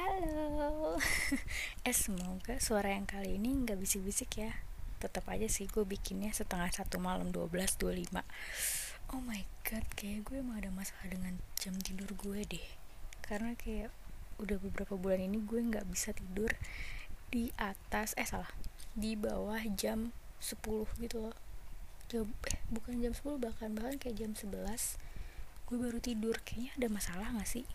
Halo. 0.00 0.96
Eh 1.88 1.92
semoga 1.92 2.56
suara 2.56 2.88
yang 2.96 3.04
kali 3.04 3.36
ini 3.36 3.52
nggak 3.52 3.76
bisik-bisik 3.76 4.40
ya. 4.40 4.56
Tetap 4.96 5.28
aja 5.28 5.44
sih 5.44 5.68
gue 5.68 5.84
bikinnya 5.84 6.32
setengah 6.32 6.72
satu 6.72 6.96
malam 6.96 7.28
12.25 7.28 8.08
Oh 9.12 9.20
my 9.20 9.44
god 9.60 9.84
kayak 10.00 10.24
gue 10.24 10.40
emang 10.40 10.64
ada 10.64 10.72
masalah 10.72 11.04
dengan 11.04 11.36
jam 11.60 11.76
tidur 11.76 12.16
gue 12.16 12.48
deh. 12.48 12.64
Karena 13.20 13.52
kayak 13.52 13.92
udah 14.40 14.56
beberapa 14.64 14.96
bulan 14.96 15.20
ini 15.20 15.36
gue 15.44 15.60
nggak 15.68 15.84
bisa 15.92 16.16
tidur 16.16 16.48
di 17.28 17.52
atas 17.60 18.16
Eh 18.16 18.24
salah 18.24 18.48
Di 18.96 19.20
bawah 19.20 19.60
jam 19.76 20.16
10 20.40 20.64
gitu 20.96 21.28
loh. 21.28 21.36
Jam, 22.08 22.32
eh, 22.48 22.56
bukan 22.72 23.04
jam 23.04 23.12
10 23.12 23.36
bahkan 23.36 23.76
bahkan 23.76 24.00
kayak 24.00 24.16
jam 24.16 24.32
11 24.32 24.96
gue 25.68 25.76
baru 25.76 26.00
tidur. 26.00 26.40
Kayaknya 26.40 26.72
ada 26.80 26.88
masalah 26.88 27.28
gak 27.36 27.44
sih 27.52 27.68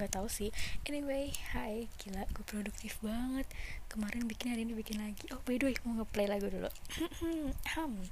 nggak 0.00 0.16
tahu 0.16 0.32
sih. 0.32 0.48
Anyway 0.88 1.28
hai. 1.52 1.92
Gila 2.00 2.24
gue 2.32 2.44
produktif 2.48 2.96
banget. 3.04 3.44
Kemarin 3.92 4.24
bikin 4.24 4.56
hari 4.56 4.64
ini 4.64 4.72
bikin 4.72 4.96
lagi. 4.96 5.28
Oh 5.36 5.44
by 5.44 5.60
the 5.60 5.68
way 5.68 5.76
mau 5.84 6.00
ngeplay 6.00 6.24
lagu 6.24 6.48
dulu. 6.48 6.72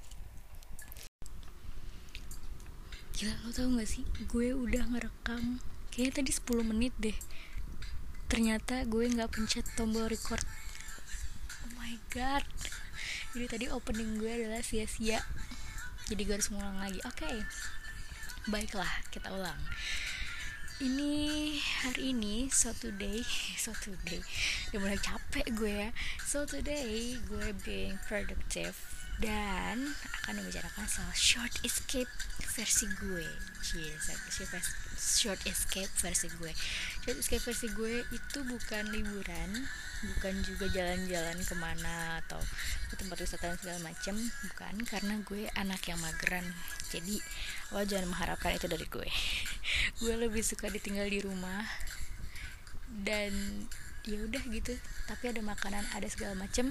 Gila 3.18 3.34
lo 3.42 3.50
tau 3.50 3.66
gak 3.72 3.88
sih? 3.88 4.04
Gue 4.30 4.52
udah 4.54 4.84
ngerekam 4.94 5.58
kayaknya 5.90 6.22
tadi 6.22 6.30
10 6.30 6.70
menit 6.70 6.94
deh. 7.00 7.16
Ternyata 8.28 8.84
gue 8.84 9.08
nggak 9.08 9.32
pencet 9.32 9.64
tombol 9.74 10.06
record. 10.06 10.44
Oh 11.64 11.70
my 11.80 11.96
god. 12.12 12.44
Jadi 13.32 13.46
tadi 13.48 13.64
opening 13.72 14.20
gue 14.20 14.28
adalah 14.28 14.60
sia-sia. 14.60 15.24
Jadi 16.06 16.20
gue 16.22 16.34
harus 16.36 16.52
ngulang 16.52 16.78
lagi. 16.78 17.00
Oke. 17.08 17.24
Okay. 17.24 17.36
baiklah 18.48 18.88
kita 19.12 19.28
ulang 19.28 19.60
ini 20.78 21.58
hari 21.82 22.14
ini 22.14 22.46
so 22.54 22.70
today 22.70 23.26
so 23.58 23.74
today 23.82 24.22
udah 24.70 24.78
mulai 24.78 25.00
capek 25.02 25.46
gue 25.58 25.72
ya. 25.74 25.90
So 26.22 26.46
today 26.46 27.18
gue 27.18 27.50
being 27.66 27.98
productive 28.06 28.97
dan 29.18 29.98
akan 30.22 30.38
membicarakan 30.38 30.86
soal 30.86 31.10
short 31.14 31.50
escape 31.66 32.10
versi 32.54 32.86
gue. 33.02 33.26
Short 34.98 35.42
escape 35.42 35.90
versi 35.98 36.26
gue. 36.38 36.52
Short 37.02 37.18
escape 37.18 37.42
versi 37.42 37.66
gue 37.74 38.06
itu 38.14 38.38
bukan 38.46 38.94
liburan 38.94 39.66
bukan 39.98 40.46
juga 40.46 40.70
jalan-jalan 40.70 41.42
ke 41.42 41.54
mana 41.58 42.22
atau 42.22 42.38
ke 42.86 42.94
tempat 42.94 43.18
wisata 43.18 43.50
dan 43.50 43.58
segala 43.58 43.78
macem 43.82 44.14
bukan 44.46 44.74
karena 44.86 45.14
gue 45.26 45.50
anak 45.58 45.82
yang 45.90 45.98
mageran. 45.98 46.46
Jadi 46.94 47.18
lo 47.74 47.82
jangan 47.82 48.06
mengharapkan 48.06 48.54
itu 48.54 48.70
dari 48.70 48.86
gue. 48.86 49.08
Gue 50.00 50.14
lebih 50.14 50.40
suka 50.40 50.70
ditinggal 50.70 51.10
di 51.10 51.20
rumah 51.20 51.66
dan 53.02 53.34
ya 54.06 54.18
udah 54.22 54.42
gitu. 54.48 54.78
Tapi 55.10 55.34
ada 55.34 55.42
makanan 55.42 55.84
ada 55.92 56.06
segala 56.06 56.38
macem. 56.38 56.70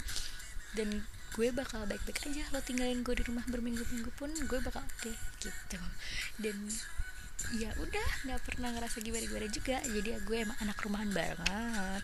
Dan 0.73 1.06
gue 1.38 1.54
bakal 1.54 1.86
baik-baik 1.86 2.34
aja 2.34 2.50
lo 2.50 2.58
tinggalin 2.66 3.06
gue 3.06 3.14
di 3.14 3.22
rumah 3.30 3.46
berminggu-minggu 3.46 4.10
pun 4.18 4.34
gue 4.34 4.60
bakal 4.66 4.82
oke 4.82 4.98
okay, 4.98 5.14
gitu. 5.38 5.78
Dan 6.42 6.58
ya 7.62 7.70
udah 7.78 8.08
nggak 8.26 8.42
pernah 8.42 8.74
ngerasa 8.74 8.98
gimana-gimana 9.06 9.46
juga. 9.54 9.78
Jadi 9.86 10.18
ya 10.18 10.20
gue 10.26 10.38
emang 10.42 10.58
anak 10.66 10.82
rumahan 10.82 11.14
banget. 11.14 12.04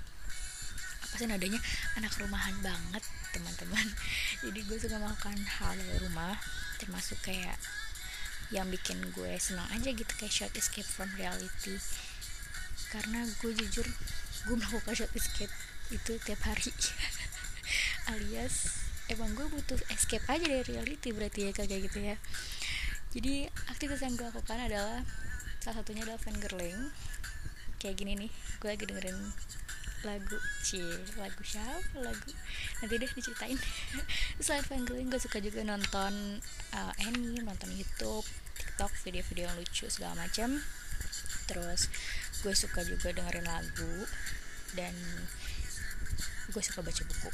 Apa 1.02 1.16
sih 1.18 1.26
nadanya? 1.26 1.58
Anak 1.98 2.14
rumahan 2.22 2.54
banget 2.62 3.02
teman-teman. 3.34 3.88
Jadi 4.46 4.60
gue 4.70 4.78
suka 4.78 5.02
makan 5.02 5.38
hal 5.42 5.82
dari 5.82 5.98
rumah 6.06 6.38
termasuk 6.78 7.18
kayak 7.26 7.58
yang 8.54 8.70
bikin 8.70 9.02
gue 9.18 9.34
senang 9.42 9.66
aja 9.74 9.90
gitu 9.90 10.14
kayak 10.14 10.30
short 10.30 10.54
escape 10.54 10.86
from 10.86 11.10
reality. 11.18 11.82
Karena 12.94 13.26
gue 13.42 13.50
jujur 13.50 13.90
gue 14.46 14.56
melakukan 14.62 14.94
short 14.94 15.14
escape 15.18 15.50
itu 15.90 16.22
tiap 16.22 16.46
hari. 16.46 16.70
Alias 18.14 18.83
emang 19.12 19.36
gue 19.36 19.48
butuh 19.50 19.80
escape 19.92 20.24
aja 20.30 20.46
dari 20.46 20.64
reality 20.64 21.12
berarti 21.12 21.50
ya 21.50 21.52
kayak 21.52 21.92
gitu 21.92 22.00
ya. 22.00 22.16
Jadi 23.14 23.48
aktivitas 23.70 24.02
yang 24.04 24.16
gue 24.16 24.28
lakukan 24.28 24.60
adalah 24.60 25.04
salah 25.64 25.80
satunya 25.80 26.04
adalah 26.04 26.20
fangirling 26.20 26.92
kayak 27.80 27.96
gini 28.00 28.16
nih 28.16 28.32
gue 28.60 28.68
lagi 28.68 28.84
dengerin 28.84 29.20
lagu 30.04 30.38
C 30.64 30.84
lagu 31.16 31.42
siapa 31.44 31.96
lagu? 32.00 32.32
Nanti 32.84 32.94
deh 33.00 33.12
diceritain. 33.12 33.60
Selain 34.44 34.64
fangirling 34.64 35.08
gue 35.08 35.20
suka 35.20 35.40
juga 35.40 35.64
nonton 35.64 36.44
uh, 36.76 36.94
anime 37.08 37.44
nonton 37.44 37.72
YouTube 37.72 38.28
TikTok 38.60 38.92
video-video 39.08 39.48
yang 39.48 39.56
lucu 39.56 39.86
segala 39.88 40.28
macam 40.28 40.60
terus 41.46 41.92
gue 42.44 42.54
suka 42.56 42.84
juga 42.88 43.12
dengerin 43.12 43.48
lagu 43.48 44.08
dan 44.74 44.96
gue 46.52 46.64
suka 46.66 46.84
baca 46.84 47.04
buku. 47.08 47.30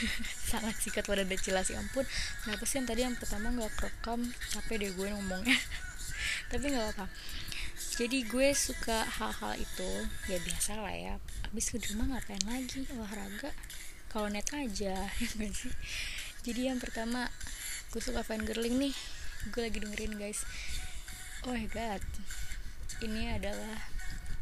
Sangat 0.50 0.76
singkat 0.80 1.04
pada 1.04 1.26
dan 1.26 1.40
jelas 1.40 1.68
ya 1.68 1.82
ampun. 1.82 2.06
Kenapa 2.46 2.64
sih 2.64 2.80
yang 2.80 2.88
tadi 2.88 3.00
yang 3.04 3.16
pertama 3.18 3.52
nggak 3.52 3.72
kerekam? 3.76 4.24
Capek 4.52 4.76
deh 4.80 4.90
gue 4.96 5.08
ngomongnya. 5.12 5.58
Tapi 6.50 6.64
nggak 6.72 6.88
apa 6.96 7.06
jadi 7.94 8.26
gue 8.26 8.50
suka 8.58 9.06
hal-hal 9.06 9.54
itu 9.54 9.90
ya 10.26 10.38
biasa 10.42 10.82
lah 10.82 10.90
ya. 10.90 11.14
Abis 11.46 11.70
ke 11.70 11.78
rumah 11.94 12.18
ngapain 12.18 12.42
lagi? 12.42 12.82
Olahraga? 12.90 13.54
Kalau 14.10 14.26
net 14.26 14.50
aja 14.50 15.06
ya 15.38 15.48
sih? 15.54 15.70
Jadi 16.42 16.66
yang 16.66 16.82
pertama 16.82 17.30
gue 17.94 18.02
suka 18.02 18.26
girling 18.26 18.82
nih. 18.82 18.94
Gue 19.54 19.70
lagi 19.70 19.78
dengerin 19.78 20.18
guys. 20.18 20.42
Oh 21.46 21.54
my 21.54 21.70
god. 21.70 22.02
Ini 22.98 23.38
adalah 23.38 23.78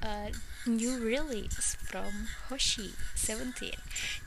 uh, 0.03 0.29
new 0.67 0.99
release 1.01 1.79
from 1.87 2.29
Hoshi 2.51 2.95
17 3.17 3.55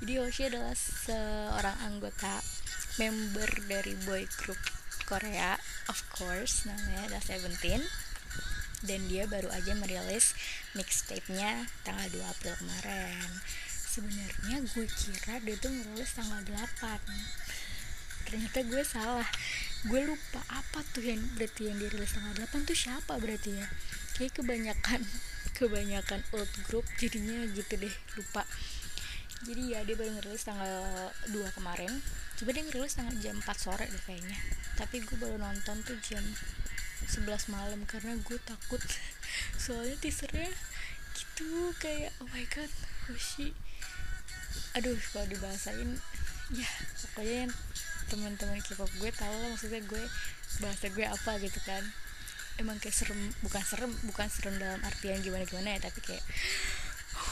jadi 0.02 0.14
Hoshi 0.24 0.48
adalah 0.48 0.76
seorang 0.76 1.78
anggota 1.84 2.42
member 2.96 3.48
dari 3.68 3.94
boy 4.08 4.24
group 4.40 4.60
Korea 5.06 5.54
of 5.86 6.02
course 6.10 6.66
namanya 6.66 7.14
adalah 7.14 7.24
Seventeen. 7.24 7.82
Dan 8.86 9.06
dia 9.10 9.26
baru 9.26 9.50
aja 9.50 9.74
merilis 9.74 10.38
mixtape-nya 10.78 11.66
tanggal 11.82 12.06
2 12.10 12.22
April 12.22 12.54
kemarin. 12.62 13.30
Sebenarnya 13.70 14.62
gue 14.62 14.86
kira 14.86 15.42
dia 15.42 15.56
tuh 15.58 15.74
merilis 15.74 16.12
tanggal 16.14 16.42
8 16.46 17.02
ternyata 18.26 18.60
gue 18.66 18.84
salah. 18.86 19.30
Gue 19.86 20.06
lupa 20.06 20.42
apa 20.50 20.82
tuh 20.94 21.06
yang 21.06 21.22
berarti 21.38 21.70
yang 21.70 21.78
dirilis 21.78 22.14
tanggal 22.14 22.34
8 22.46 22.66
tuh 22.66 22.78
siapa 22.78 23.14
berarti 23.18 23.58
ya? 23.58 23.68
Kayak 24.18 24.42
kebanyakan 24.42 25.02
kebanyakan 25.56 26.22
old 26.36 26.52
group 26.68 26.86
jadinya 27.00 27.48
gitu 27.56 27.80
deh 27.80 27.96
lupa. 28.20 28.44
Jadi 29.46 29.72
ya 29.72 29.80
dia 29.88 29.96
baru 29.96 30.12
ngerilis 30.20 30.44
tanggal 30.44 30.84
2 31.32 31.58
kemarin. 31.58 31.92
Coba 32.36 32.50
dia 32.52 32.64
ngerilis 32.68 32.94
tanggal 33.00 33.16
jam 33.24 33.36
4 33.40 33.48
sore 33.56 33.86
deh 33.88 34.04
kayaknya. 34.04 34.38
Tapi 34.76 35.02
gue 35.02 35.18
baru 35.18 35.40
nonton 35.40 35.80
tuh 35.88 35.98
jam 36.04 36.24
11 37.08 37.56
malam 37.56 37.82
karena 37.88 38.20
gue 38.20 38.38
takut. 38.44 38.84
Soalnya 39.64 39.96
teasernya 40.04 40.52
gitu 41.16 41.72
kayak 41.80 42.12
oh 42.20 42.28
my 42.36 42.44
god 42.52 42.72
Hoshi 43.08 43.56
aduh 44.76 44.96
kalau 45.16 45.28
dibahasain 45.32 46.00
ya 46.52 46.68
pokoknya 47.00 47.48
teman-teman 48.12 48.60
K-pop 48.60 48.92
gue 49.00 49.12
tau 49.16 49.32
lah 49.32 49.50
maksudnya 49.56 49.80
gue 49.84 50.04
bahasa 50.60 50.86
gue 50.92 51.06
apa 51.08 51.32
gitu 51.40 51.60
kan 51.64 51.84
emang 52.56 52.80
kayak 52.80 52.96
serem 52.96 53.20
bukan 53.44 53.64
serem 53.64 53.92
bukan 54.08 54.28
serem 54.32 54.56
dalam 54.56 54.80
artian 54.88 55.20
gimana 55.20 55.44
gimana 55.44 55.76
ya 55.76 55.92
tapi 55.92 56.00
kayak 56.00 56.24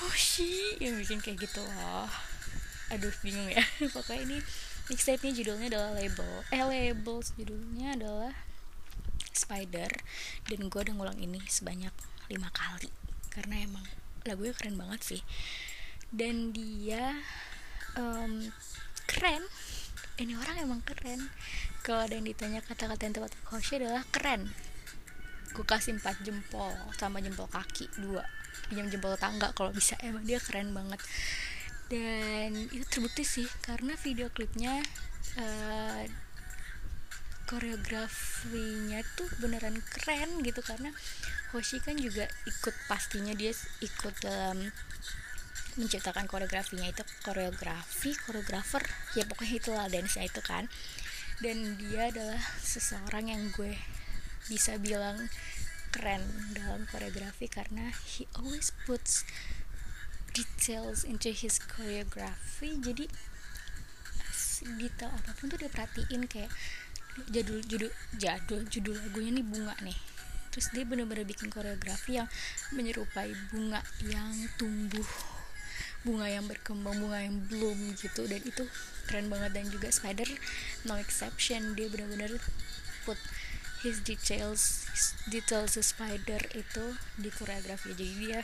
oh 0.03 0.15
sih 0.15 0.79
yang 0.83 0.99
bikin 0.99 1.23
kayak 1.23 1.47
gitu. 1.47 1.63
Loh 1.63 2.11
aduh 2.91 3.13
bingung 3.23 3.47
ya. 3.47 3.63
Pokoknya 3.95 4.21
ini 4.27 4.37
mixtape 4.91 5.23
nya 5.23 5.31
judulnya 5.31 5.67
adalah 5.71 5.91
label 5.95 6.31
eh 6.51 6.63
label 6.63 7.23
judulnya 7.39 7.95
adalah 7.95 8.33
Spider 9.33 9.89
dan 10.45 10.59
gue 10.69 10.79
udah 10.79 10.93
ngulang 10.93 11.17
ini 11.17 11.41
sebanyak 11.47 11.95
lima 12.29 12.51
kali 12.53 12.91
karena 13.33 13.65
emang 13.65 13.85
lagunya 14.27 14.53
keren 14.55 14.75
banget 14.75 15.01
sih. 15.03 15.21
Dan 16.13 16.53
dia 16.53 17.17
um, 17.97 18.51
keren. 19.09 19.41
Ini 20.13 20.37
orang 20.37 20.61
emang 20.61 20.81
keren. 20.85 21.33
Kalau 21.81 22.05
ada 22.05 22.13
yang 22.13 22.29
ditanya 22.29 22.61
kata-kata 22.61 23.01
yang 23.09 23.15
tepat 23.17 23.33
Hoshi 23.49 23.81
adalah 23.81 24.05
keren 24.13 24.53
gue 25.53 25.65
kasih 25.65 26.01
4 26.01 26.25
jempol 26.25 26.73
sama 26.97 27.21
jempol 27.21 27.45
kaki 27.45 27.87
dua. 28.01 28.25
Pinjam 28.69 28.89
jempol 28.89 29.13
tangga 29.21 29.53
kalau 29.53 29.69
bisa 29.69 29.93
emang 30.01 30.25
dia 30.25 30.41
keren 30.41 30.73
banget. 30.73 30.97
Dan 31.87 32.57
itu 32.73 32.85
terbukti 32.89 33.21
sih 33.21 33.45
karena 33.61 33.93
video 34.01 34.33
klipnya 34.33 34.81
uh, 35.37 36.03
koreografinya 37.45 39.05
tuh 39.13 39.29
beneran 39.37 39.77
keren 39.77 40.41
gitu 40.41 40.63
karena 40.65 40.89
Hoshi 41.53 41.77
kan 41.83 41.93
juga 42.01 42.25
ikut 42.49 42.73
pastinya 42.89 43.35
dia 43.37 43.53
ikut 43.83 44.15
dalam 44.25 44.73
menciptakan 45.77 46.25
koreografinya 46.25 46.89
itu 46.89 47.05
koreografi 47.21 48.17
koreografer 48.25 48.81
ya 49.13 49.25
pokoknya 49.29 49.55
itulah 49.61 49.85
dance 49.85 50.17
itu 50.17 50.41
kan. 50.41 50.65
Dan 51.41 51.77
dia 51.77 52.09
adalah 52.09 52.41
seseorang 52.61 53.29
yang 53.29 53.53
gue 53.53 53.75
bisa 54.51 54.75
bilang 54.81 55.29
keren 55.93 56.25
dalam 56.57 56.89
koreografi 56.89 57.45
karena 57.45 57.93
he 58.17 58.25
always 58.33 58.73
puts 58.89 59.21
details 60.33 61.05
into 61.05 61.29
his 61.29 61.61
choreography. 61.61 62.81
Jadi 62.81 63.05
detail 64.79 65.11
apa 65.13 65.31
pun 65.37 65.51
tuh 65.51 65.59
dia 65.59 65.69
perhatiin 65.69 66.25
kayak 66.25 66.49
jadul 67.29 67.61
judul 67.61 67.91
jadul 68.17 68.61
judul 68.65 68.97
lagunya 68.97 69.37
nih 69.37 69.45
bunga 69.45 69.75
nih. 69.85 69.97
Terus 70.49 70.69
dia 70.73 70.85
bener-bener 70.85 71.25
bikin 71.25 71.49
koreografi 71.53 72.17
yang 72.17 72.29
menyerupai 72.73 73.33
bunga 73.53 73.81
yang 74.05 74.33
tumbuh 74.57 75.05
bunga 76.03 76.27
yang 76.27 76.45
berkembang 76.49 76.99
bunga 76.99 77.21
yang 77.21 77.37
belum 77.47 77.95
gitu. 77.97 78.25
Dan 78.25 78.41
itu 78.43 78.65
keren 79.05 79.29
banget. 79.29 79.53
Dan 79.53 79.69
juga 79.69 79.93
spider 79.93 80.29
no 80.89 80.97
exception 80.97 81.77
dia 81.77 81.87
bener-bener 81.89 82.41
put 83.05 83.17
his 83.83 83.99
details 83.99 84.87
his 84.95 85.11
details 85.27 85.75
spider 85.75 86.39
itu 86.55 86.85
di 87.19 87.29
koreografi. 87.29 87.91
Jadi 87.91 88.13
dia 88.15 88.41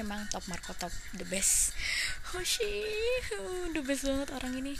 emang 0.00 0.26
top 0.32 0.48
Marco 0.50 0.72
top 0.74 0.90
the 1.14 1.28
best. 1.28 1.76
Hoshi 2.32 2.82
oh, 3.38 3.70
the 3.70 3.84
best 3.84 4.08
banget 4.08 4.32
orang 4.32 4.56
ini. 4.58 4.74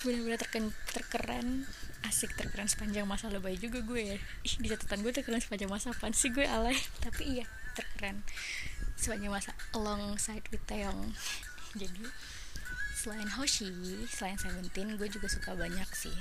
Benar-benar 0.00 0.40
terken 0.40 0.72
terkeren. 0.90 1.68
Asik 2.02 2.32
terkeren 2.34 2.66
sepanjang 2.66 3.04
masa. 3.04 3.28
Lebay 3.28 3.60
juga 3.60 3.84
gue 3.84 4.16
ya. 4.16 4.18
Di 4.42 4.66
catatan 4.66 5.04
gue 5.04 5.12
terkeren 5.12 5.44
sepanjang 5.44 5.70
masa. 5.70 5.92
Apa 5.92 6.10
sih 6.16 6.32
gue 6.32 6.48
alay 6.48 6.74
tapi 7.04 7.38
iya 7.38 7.46
terkeren 7.76 8.24
sepanjang 8.96 9.30
masa. 9.30 9.52
Alongside 9.76 10.48
with 10.48 10.64
Taeyong. 10.64 11.12
Jadi 11.80 12.08
selain 12.96 13.28
Hoshi 13.36 13.68
selain 14.08 14.40
Seventeen 14.40 14.96
gue 14.96 15.06
juga 15.12 15.28
suka 15.28 15.52
banyak 15.52 15.86
sih. 15.92 16.16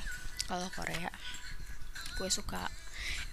Kalau 0.45 0.69
Korea 0.69 1.10
gue 2.16 2.30
suka 2.32 2.72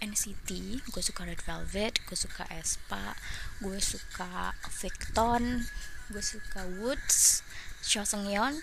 NCT 0.03 0.51
gue 0.91 1.03
suka 1.03 1.23
Red 1.25 1.43
Velvet 1.43 1.95
gue 2.05 2.19
suka 2.19 2.45
Espa 2.53 3.15
gue 3.63 3.79
suka 3.79 4.53
Victon 4.83 5.65
gue 6.13 6.23
suka 6.23 6.67
Woods 6.83 7.47
Cho 7.87 8.05
Seung 8.05 8.59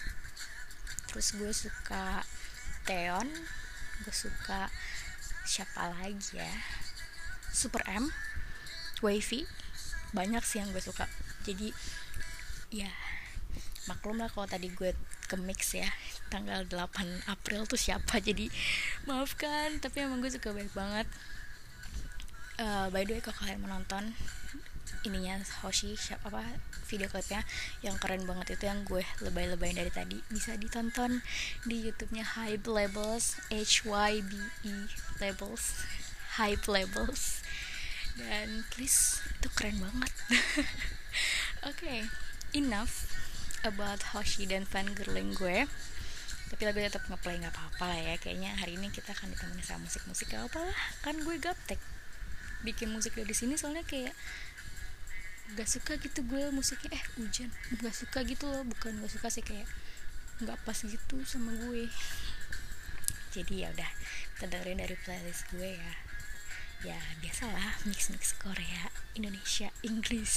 terus 1.09 1.33
gue 1.33 1.51
suka 1.51 2.21
Taeyeon 2.85 3.27
gue 4.05 4.15
suka 4.15 4.69
siapa 5.49 5.89
lagi 5.97 6.37
ya? 6.37 6.53
Super 7.49 7.81
M 7.89 8.13
Wavy 9.01 9.49
banyak 10.13 10.41
sih 10.45 10.61
yang 10.61 10.69
gue 10.69 10.81
suka. 10.81 11.09
Jadi 11.45 11.73
ya 12.69 12.89
maklum 13.89 14.21
lah 14.21 14.29
kalau 14.29 14.45
tadi 14.45 14.69
gue 14.69 14.93
ke 15.29 15.37
mix 15.37 15.77
ya. 15.77 15.85
Tanggal 16.33 16.65
8 16.65 17.29
April 17.29 17.69
tuh 17.69 17.77
siapa? 17.77 18.17
Jadi 18.27 18.49
maafkan 19.05 19.77
tapi 19.77 20.01
emang 20.01 20.25
gue 20.25 20.33
suka 20.33 20.49
baik 20.49 20.73
banget. 20.73 21.05
Uh, 22.59 22.91
by 22.91 23.07
the 23.07 23.15
way 23.15 23.21
kalau 23.23 23.37
kalian 23.39 23.61
menonton 23.63 24.17
ininya 25.07 25.39
Hoshi 25.63 25.95
siapa 25.95 26.27
apa 26.27 26.43
video 26.89 27.07
klipnya 27.07 27.45
yang 27.85 27.95
keren 28.01 28.27
banget 28.27 28.59
itu 28.59 28.67
yang 28.67 28.83
gue 28.83 28.99
lebay-lebayin 29.23 29.79
dari 29.79 29.93
tadi 29.93 30.19
bisa 30.27 30.57
ditonton 30.59 31.23
di 31.63 31.87
YouTube-nya 31.87 32.35
Hype 32.35 32.67
Labels 32.67 33.39
H 33.47 33.87
Y 33.87 34.19
B 34.25 34.31
E 34.67 34.75
Labels 35.23 35.87
Hype 36.35 36.65
Labels. 36.67 37.45
Dan 38.19 38.67
please 38.75 39.23
itu 39.39 39.47
keren 39.55 39.79
banget. 39.79 40.11
Oke 41.69 41.79
okay, 41.79 41.99
enough 42.51 43.07
about 43.63 44.13
Hoshi 44.15 44.45
dan 44.47 44.63
fangirling 44.67 45.35
gue. 45.35 45.67
Tapi 46.49 46.61
lagu 46.65 46.81
tetap 46.81 47.05
ngeplay 47.05 47.37
nggak 47.37 47.53
apa-apa 47.53 47.83
lah 47.93 47.99
ya. 47.99 48.15
Kayaknya 48.17 48.57
hari 48.57 48.75
ini 48.75 48.89
kita 48.89 49.13
akan 49.13 49.31
ditemani 49.31 49.61
sama 49.61 49.85
musik-musik 49.85 50.33
gak 50.33 50.49
apa 50.49 50.65
lah. 50.65 50.77
Kan 51.05 51.21
gue 51.21 51.35
gaptek. 51.37 51.77
Bikin 52.65 52.89
musik 52.89 53.13
dari 53.13 53.31
sini 53.37 53.53
soalnya 53.55 53.85
kayak 53.85 54.17
gak 55.53 55.69
suka 55.69 56.01
gitu 56.01 56.25
gue 56.25 56.49
musiknya. 56.49 56.97
Eh 56.97 57.03
hujan. 57.21 57.53
Gak 57.77 57.93
suka 57.93 58.25
gitu 58.25 58.49
loh. 58.49 58.65
Bukan 58.65 58.97
gak 58.97 59.13
suka 59.13 59.29
sih 59.29 59.45
kayak 59.45 59.69
nggak 60.39 60.55
pas 60.63 60.79
gitu 60.79 61.17
sama 61.27 61.51
gue. 61.51 61.91
Jadi 63.29 63.61
ya 63.61 63.69
udah 63.69 63.91
kita 64.39 64.49
dengerin 64.49 64.79
dari 64.81 64.95
playlist 65.05 65.45
gue 65.53 65.77
ya. 65.77 65.93
Ya 66.79 66.99
biasalah 67.19 67.83
mix 67.85 68.07
mix 68.07 68.33
Korea 68.39 68.87
Indonesia 69.13 69.69
Inggris. 69.83 70.33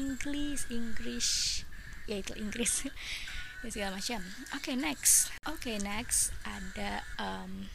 Inggris 0.00 0.64
Inggris 0.72 1.62
ya 2.10 2.18
itu 2.18 2.34
Inggris 2.34 2.90
ya 3.62 3.68
segala 3.70 4.02
macam. 4.02 4.18
Oke 4.58 4.74
okay, 4.74 4.74
next. 4.74 5.30
Oke 5.46 5.70
okay, 5.70 5.76
next 5.78 6.34
ada 6.42 7.06
um, 7.22 7.70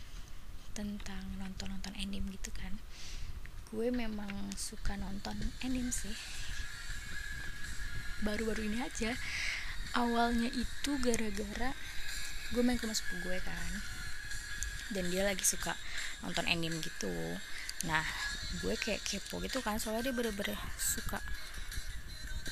tentang 0.75 1.23
nonton 1.39 1.71
nonton 1.71 1.95
anime 1.95 2.35
gitu 2.35 2.51
kan. 2.51 2.75
Gue 3.71 3.95
memang 3.95 4.51
suka 4.59 4.99
nonton 4.99 5.39
anime 5.63 5.95
sih. 5.95 6.11
Baru-baru 8.27 8.67
ini 8.67 8.83
aja. 8.83 9.15
Awalnya 9.95 10.51
itu 10.51 10.91
gara-gara 10.99 11.71
gue 12.51 12.61
main 12.61 12.75
ke 12.75 12.83
rumah 12.83 12.97
sepupu 12.99 13.31
gue 13.31 13.39
kan. 13.39 13.71
Dan 14.91 15.07
dia 15.13 15.23
lagi 15.23 15.47
suka 15.47 15.79
nonton 16.19 16.43
anime 16.51 16.83
gitu. 16.83 17.13
Nah 17.87 18.03
gue 18.59 18.75
kayak 18.75 18.99
kepo 19.05 19.39
gitu 19.45 19.63
kan. 19.63 19.79
Soalnya 19.79 20.11
dia 20.11 20.13
bener-bener 20.17 20.59
suka 20.75 21.23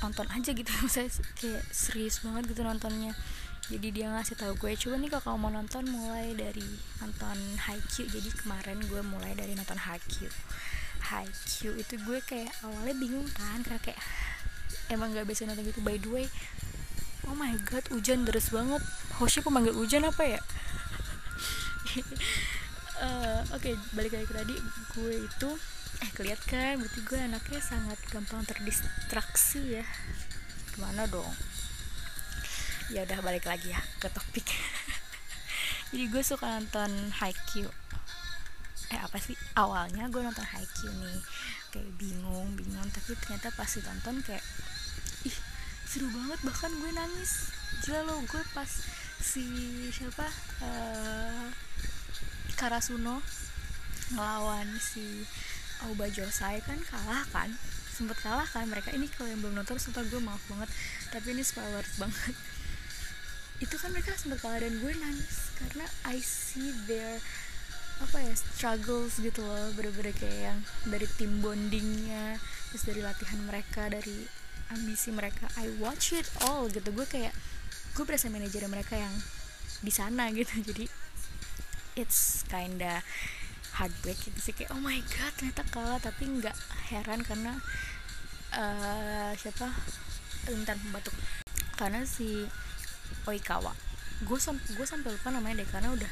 nonton 0.03 0.27
aja 0.27 0.51
gitu. 0.51 0.67
Saya 0.93 1.07
kayak 1.39 1.63
serius 1.71 2.19
banget 2.19 2.51
gitu 2.51 2.61
nontonnya. 2.67 3.15
Jadi 3.71 3.95
dia 3.95 4.11
ngasih 4.11 4.35
tahu 4.35 4.59
gue 4.59 4.75
coba 4.75 4.99
nih 4.99 5.07
kalau 5.07 5.39
mau 5.39 5.47
nonton 5.47 5.87
mulai 5.87 6.35
dari 6.35 6.67
nonton 6.99 7.37
Haikyuu. 7.63 8.11
Jadi 8.11 8.29
kemarin 8.35 8.83
gue 8.83 8.99
mulai 9.07 9.31
dari 9.39 9.55
nonton 9.55 9.79
Haikyuu. 9.79 10.27
Haikyuu 11.07 11.79
itu 11.79 11.95
gue 12.03 12.19
kayak 12.27 12.51
awalnya 12.67 12.95
bingung 12.99 13.23
kan 13.31 13.63
karena 13.63 13.79
kayak 13.79 13.99
emang 14.91 15.15
gak 15.15 15.23
bisa 15.23 15.47
nonton 15.47 15.63
gitu. 15.63 15.79
By 15.79 15.95
the 15.95 16.11
way 16.11 16.27
oh 17.23 17.35
my 17.39 17.55
god 17.63 17.87
hujan 17.87 18.27
deras 18.27 18.51
banget. 18.51 18.83
Hoshi 19.15 19.39
pemanggil 19.39 19.71
hujan 19.71 20.03
apa 20.03 20.23
ya? 20.27 20.41
Uh, 22.99 23.39
oke 23.55 23.63
okay, 23.63 23.79
balik 23.95 24.11
lagi 24.11 24.27
ke 24.27 24.35
tadi. 24.35 24.55
Gue 24.91 25.23
itu 25.23 25.49
eh 26.03 26.09
keliat 26.11 26.41
kan? 26.43 26.83
Berarti 26.83 26.99
gue 26.99 27.15
anaknya 27.15 27.61
sangat 27.63 27.95
gampang 28.11 28.43
terdistraksi 28.43 29.79
ya. 29.79 29.85
Gimana 30.75 31.07
dong? 31.07 31.31
Ya 32.91 33.07
udah 33.07 33.23
balik 33.23 33.47
lagi 33.47 33.71
ya 33.71 33.79
ke 34.03 34.11
topik. 34.11 34.43
Jadi 35.95 36.05
gue 36.11 36.23
suka 36.25 36.59
nonton 36.59 36.91
Haikyuu. 37.23 37.71
Eh 38.91 38.99
apa 38.99 39.15
sih? 39.15 39.39
Awalnya 39.55 40.11
gue 40.11 40.19
nonton 40.19 40.43
Haikyuu 40.43 40.91
nih. 40.91 41.23
Kayak 41.71 41.95
bingung 41.95 42.59
bingung. 42.59 42.89
Tapi 42.91 43.15
ternyata 43.23 43.55
pas 43.55 43.71
ditonton 43.71 44.19
kayak 44.27 44.43
ih 45.23 45.37
seru 45.87 46.11
banget. 46.11 46.39
Bahkan 46.43 46.71
gue 46.83 46.91
nangis. 46.91 47.55
Gila 47.87 48.03
lo 48.03 48.19
gue 48.27 48.43
pas 48.51 48.67
si 49.23 49.47
siapa 49.95 50.27
uh, 50.59 51.47
Karasuno 52.59 53.23
ngelawan 54.11 54.67
si 54.83 55.23
Aoba 55.83 56.07
Josai 56.07 56.63
kan 56.63 56.79
kalah 56.87 57.27
kan? 57.29 57.51
Sempet 57.93 58.17
kalah 58.23 58.47
kan 58.47 58.65
mereka? 58.65 58.89
Ini 58.95 59.05
kalau 59.11 59.29
yang 59.29 59.39
belum 59.43 59.59
nonton 59.59 59.77
sumpah 59.77 60.01
gue 60.07 60.21
maaf 60.23 60.41
banget. 60.47 60.69
Tapi 61.11 61.35
ini 61.35 61.43
spoiler 61.43 61.83
banget. 62.01 62.35
Itu 63.59 63.75
kan 63.77 63.91
mereka 63.91 64.15
sempet 64.15 64.39
kalah 64.39 64.63
dan 64.63 64.73
gue 64.79 64.93
nangis 64.95 65.53
karena 65.59 65.85
I 66.07 66.17
see 66.23 66.73
their 66.87 67.19
apa 68.01 68.17
ya 68.19 68.33
struggles 68.33 69.19
gitu 69.19 69.43
loh. 69.43 69.69
Bener-bener 69.75 70.15
kayak 70.15 70.39
yang 70.55 70.59
dari 70.87 71.07
tim 71.19 71.43
bondingnya 71.43 72.39
terus 72.71 72.83
dari 72.89 73.05
latihan 73.05 73.39
mereka 73.45 73.91
dari 73.91 74.25
ambisi 74.73 75.13
mereka. 75.13 75.51
I 75.59 75.69
watch 75.77 76.15
it 76.15 76.25
all 76.47 76.71
gitu. 76.71 76.89
Gue 76.89 77.05
kayak 77.05 77.35
gue 77.93 78.03
berasa 78.07 78.31
manajer 78.31 78.65
mereka 78.65 78.97
yang 78.97 79.13
di 79.83 79.91
sana 79.93 80.31
gitu. 80.31 80.49
Jadi 80.73 80.87
it's 81.93 82.41
kinda 82.49 83.05
heartbreak 83.77 84.19
gitu 84.21 84.39
sih. 84.39 84.53
Kayak 84.53 84.73
oh 84.73 84.81
my 84.81 84.99
god 85.01 85.33
ternyata 85.37 85.63
kalah. 85.73 85.99
Tapi 86.01 86.23
nggak 86.41 86.55
heran 86.93 87.21
karena 87.25 87.57
uh, 88.53 89.31
siapa? 89.37 89.69
Lintan 90.49 90.75
pembatuk 90.79 91.15
karena 91.75 92.05
si 92.05 92.45
Oikawa. 93.27 93.73
Gue 94.23 94.39
sam 94.39 94.55
gue 94.59 94.85
sampai 94.87 95.11
lupa 95.11 95.33
namanya 95.33 95.63
deh 95.63 95.69
karena 95.69 95.91
udah 95.91 96.11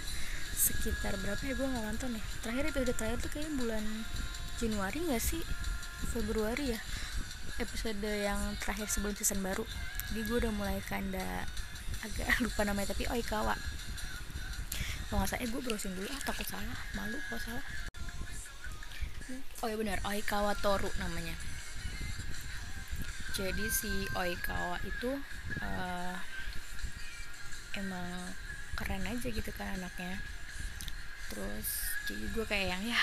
sekitar 0.51 1.17
berapa 1.23 1.41
ya 1.41 1.57
gue 1.57 1.65
nggak 1.65 1.85
nonton 1.89 2.13
ya 2.13 2.23
terakhir 2.45 2.69
episode 2.69 2.93
terakhir 2.93 3.17
tuh 3.17 3.31
kayak 3.33 3.49
bulan 3.57 3.83
Januari 4.59 4.99
nggak 5.07 5.23
sih? 5.23 5.41
Februari 6.11 6.75
ya 6.75 6.79
episode 7.61 8.01
yang 8.01 8.57
terakhir 8.57 8.89
sebelum 8.89 9.13
season 9.13 9.41
baru. 9.45 9.65
Jadi 10.11 10.21
gue 10.27 10.37
udah 10.43 10.53
mulai 10.53 10.81
kanda 10.85 11.45
agak 12.01 12.27
lupa 12.45 12.61
namanya 12.65 12.93
tapi 12.93 13.05
Oikawa 13.09 13.53
kalau 15.11 15.27
nggak 15.27 15.35
salah 15.35 15.43
eh 15.43 15.49
gue 15.51 15.59
browsing 15.59 15.91
dulu. 15.91 16.07
Ah 16.07 16.23
takut 16.23 16.47
salah. 16.47 16.79
Malu 16.95 17.19
kalau 17.27 17.41
salah. 17.43 17.65
Oh 19.59 19.67
ya 19.67 19.75
benar. 19.75 19.99
Oikawa 20.07 20.55
Toru 20.63 20.87
namanya. 21.03 21.35
Jadi 23.35 23.67
si 23.67 24.07
Oikawa 24.15 24.79
itu 24.87 25.11
uh, 25.59 26.15
emang 27.75 28.07
keren 28.79 29.03
aja 29.03 29.27
gitu 29.27 29.51
kan 29.51 29.75
anaknya. 29.75 30.15
Terus 31.27 31.67
jadi 32.07 32.25
gue 32.31 32.45
kayak 32.47 32.67
yang 32.71 32.83
ya 32.87 33.01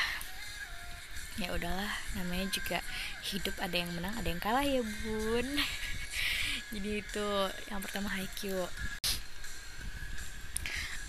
ya 1.44 1.52
udahlah. 1.52 1.92
Namanya 2.16 2.48
juga 2.48 2.80
hidup 3.20 3.52
ada 3.60 3.76
yang 3.76 3.92
menang 3.92 4.16
ada 4.16 4.32
yang 4.32 4.40
kalah 4.40 4.64
ya 4.64 4.80
bun. 4.80 5.44
Jadi 6.72 7.00
itu 7.00 7.28
yang 7.68 7.80
pertama 7.80 8.12
Haikyuu 8.12 8.68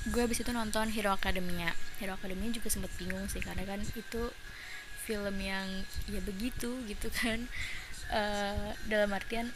gue 0.10 0.22
abis 0.26 0.42
itu 0.42 0.52
nonton 0.52 0.90
Hero 0.90 1.14
Academia. 1.14 1.72
Hero 2.02 2.18
Academia 2.18 2.50
juga 2.50 2.68
sempet 2.74 2.92
bingung 2.98 3.30
sih 3.30 3.42
karena 3.42 3.64
kan 3.66 3.82
itu 3.82 4.24
film 5.06 5.36
yang 5.42 5.66
ya 6.10 6.22
begitu 6.22 6.82
gitu 6.90 7.08
kan. 7.14 7.46
Uh, 8.10 8.74
dalam 8.90 9.14
artian 9.14 9.54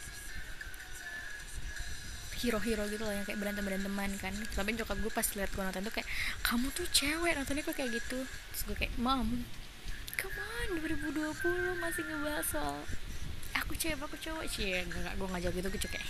hero-hero 2.38 2.84
gitu 2.92 3.02
loh 3.02 3.10
yang 3.10 3.24
kayak 3.24 3.40
berantem 3.40 3.64
beranteman 3.64 4.10
kan. 4.20 4.34
Tapi 4.54 4.76
nyokap 4.76 5.00
gue 5.00 5.12
pas 5.12 5.24
liat 5.24 5.50
gue 5.50 5.62
nonton 5.64 5.82
tuh 5.88 5.94
kayak 5.96 6.08
kamu 6.44 6.66
tuh 6.76 6.86
cewek 6.92 7.32
nontonnya 7.34 7.62
kok 7.64 7.74
kayak 7.74 7.90
gitu. 7.96 8.18
Terus 8.52 8.62
gue 8.68 8.76
kayak 8.76 8.94
mom 9.00 9.48
come 10.14 10.38
on 10.38 10.68
2020 10.78 11.82
masih 11.82 12.02
ngebahas 12.06 12.46
soal 12.46 12.78
aku 13.56 13.72
cewek 13.74 13.98
aku 13.98 14.16
cowok. 14.20 14.44
Sih 14.46 14.76
nggak 14.76 15.16
gue 15.16 15.28
ngajak 15.32 15.52
gitu 15.56 15.68
gue 15.72 15.80
kayak 15.88 16.06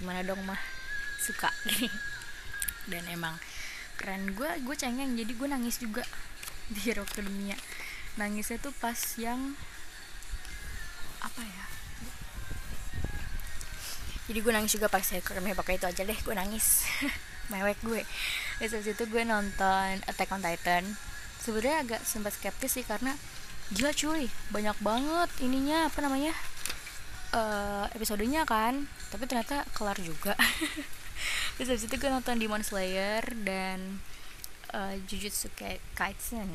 gimana 0.00 0.24
dong 0.24 0.40
mah? 0.48 0.58
Suka. 1.20 1.52
Dan 2.90 3.04
emang 3.12 3.36
keren. 4.00 4.32
Gue 4.32 4.48
gue 4.64 4.76
cengeng 4.80 5.12
jadi 5.12 5.28
gue 5.28 5.48
nangis 5.52 5.76
juga 5.76 6.00
di 6.72 6.80
Hero 6.88 7.04
Academia 7.04 7.60
nangisnya 8.18 8.58
tuh 8.58 8.74
pas 8.80 8.96
yang 9.20 9.54
apa 11.20 11.42
ya? 11.44 11.64
Jadi 14.30 14.38
gue 14.40 14.52
nangis 14.54 14.72
juga 14.78 14.86
pas 14.86 15.02
kemeh 15.02 15.54
pakai 15.58 15.76
itu 15.76 15.86
aja 15.86 16.02
deh 16.06 16.16
gue 16.16 16.34
nangis. 16.34 16.86
Mewek 17.52 17.82
gue. 17.82 18.06
Terus 18.62 18.78
habis 18.78 18.94
itu 18.94 19.04
gue 19.10 19.22
nonton 19.26 19.90
Attack 20.06 20.30
on 20.30 20.42
Titan. 20.42 20.84
Sebenarnya 21.42 21.76
agak 21.82 22.00
sempat 22.06 22.38
skeptis 22.38 22.78
sih 22.78 22.86
karena 22.86 23.18
gila 23.74 23.90
cuy 23.94 24.26
banyak 24.50 24.76
banget 24.82 25.30
ininya 25.42 25.90
apa 25.90 25.98
namanya 26.02 26.34
uh, 27.34 27.86
episodenya 27.90 28.46
kan. 28.46 28.86
Tapi 29.10 29.26
ternyata 29.26 29.66
kelar 29.74 29.98
juga 29.98 30.38
terus 31.60 31.76
habis 31.76 31.92
itu 31.92 32.00
gue 32.00 32.08
nonton 32.08 32.40
Demon 32.40 32.64
Slayer 32.64 33.20
dan 33.44 34.00
uh, 34.72 34.96
Jujutsu 35.04 35.52
Kaisen. 35.92 36.48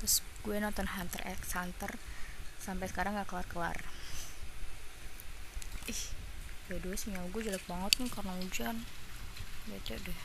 Terus 0.00 0.24
gue 0.40 0.56
nonton 0.56 0.88
Hunter 0.88 1.20
x 1.36 1.52
Hunter 1.52 2.00
sampai 2.56 2.88
sekarang 2.88 3.20
gak 3.20 3.28
kelar-kelar. 3.28 3.76
Ih 5.84 6.02
ya 6.72 6.80
dua 6.80 6.96
sinyal 6.96 7.28
gue 7.28 7.44
jelek 7.44 7.60
banget 7.68 7.92
nih 8.00 8.08
karena 8.08 8.32
hujan. 8.40 8.76
Bete 9.68 10.00
deh. 10.00 10.20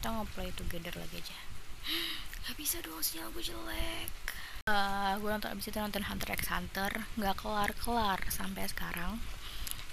Kita 0.00 0.08
nge-play 0.08 0.48
together 0.56 0.96
lagi 0.96 1.20
aja. 1.20 1.36
Gak 2.48 2.56
bisa 2.56 2.80
dong 2.80 3.04
sinyal 3.04 3.28
gue 3.36 3.44
jelek. 3.44 4.08
Uh, 4.72 5.20
gue 5.20 5.28
nonton 5.28 5.52
abis 5.52 5.68
itu 5.68 5.76
nonton 5.76 6.00
Hunter 6.00 6.32
x 6.32 6.48
Hunter. 6.48 7.04
Nggak 7.20 7.44
kelar 7.44 7.76
kelar 7.76 8.24
sampai 8.32 8.64
sekarang 8.72 9.20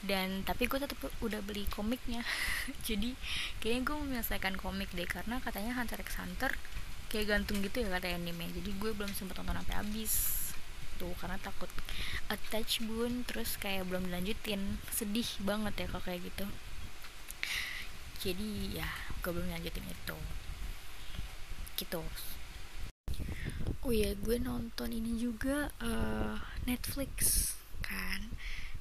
dan 0.06 0.46
tapi 0.46 0.70
gue 0.70 0.78
tetap 0.78 0.98
udah 1.22 1.42
beli 1.42 1.66
komiknya. 1.74 2.22
Jadi 2.88 3.18
kayaknya 3.60 3.82
gue 3.86 3.96
menyelesaikan 3.98 4.56
komik 4.62 4.94
deh. 4.94 5.10
Karena 5.10 5.42
katanya 5.42 5.76
Hunter 5.78 6.00
x 6.02 6.22
Hunter 6.22 6.54
kayak 7.10 7.26
gantung 7.30 7.62
gitu 7.66 7.82
ya 7.82 7.90
kata 7.98 8.14
anime. 8.14 8.50
Jadi 8.54 8.70
gue 8.78 8.92
belum 8.94 9.12
sempet 9.12 9.38
nonton 9.42 9.58
sampai 9.62 9.76
habis. 9.82 10.14
Gitu 10.96 11.12
karena 11.20 11.36
takut 11.44 11.68
attach 12.32 12.80
bun 12.88 13.28
terus 13.28 13.58
kayak 13.58 13.90
belum 13.90 14.08
dilanjutin. 14.08 14.80
Sedih 14.94 15.28
banget 15.42 15.74
ya 15.84 15.86
kalau 15.90 16.04
kayak 16.06 16.22
gitu. 16.24 16.46
Jadi 18.22 18.78
ya 18.78 18.88
gue 19.20 19.32
belum 19.34 19.50
lanjutin 19.50 19.86
itu. 19.86 20.18
Gitu. 21.76 22.02
Oh 23.86 23.94
ya 23.94 24.18
gue 24.18 24.42
nonton 24.42 24.90
ini 24.90 25.14
juga 25.22 25.70
uh, 25.78 26.42
Netflix 26.66 27.54
kan 27.86 28.34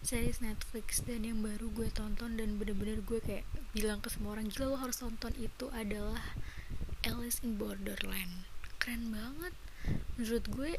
series 0.04 0.44
Netflix 0.44 1.00
dan 1.00 1.24
yang 1.24 1.40
baru 1.40 1.72
gue 1.72 1.88
tonton 1.88 2.36
dan 2.36 2.60
bener-bener 2.60 3.00
gue 3.00 3.24
kayak 3.24 3.48
bilang 3.72 4.04
ke 4.04 4.12
semua 4.12 4.36
orang 4.36 4.52
gila 4.52 4.76
lo 4.76 4.76
harus 4.76 5.00
tonton 5.00 5.32
itu 5.40 5.72
adalah 5.72 6.20
Alice 7.08 7.40
in 7.40 7.56
Borderland. 7.56 8.44
Keren 8.76 9.08
banget. 9.08 9.56
Menurut 10.20 10.44
gue 10.52 10.72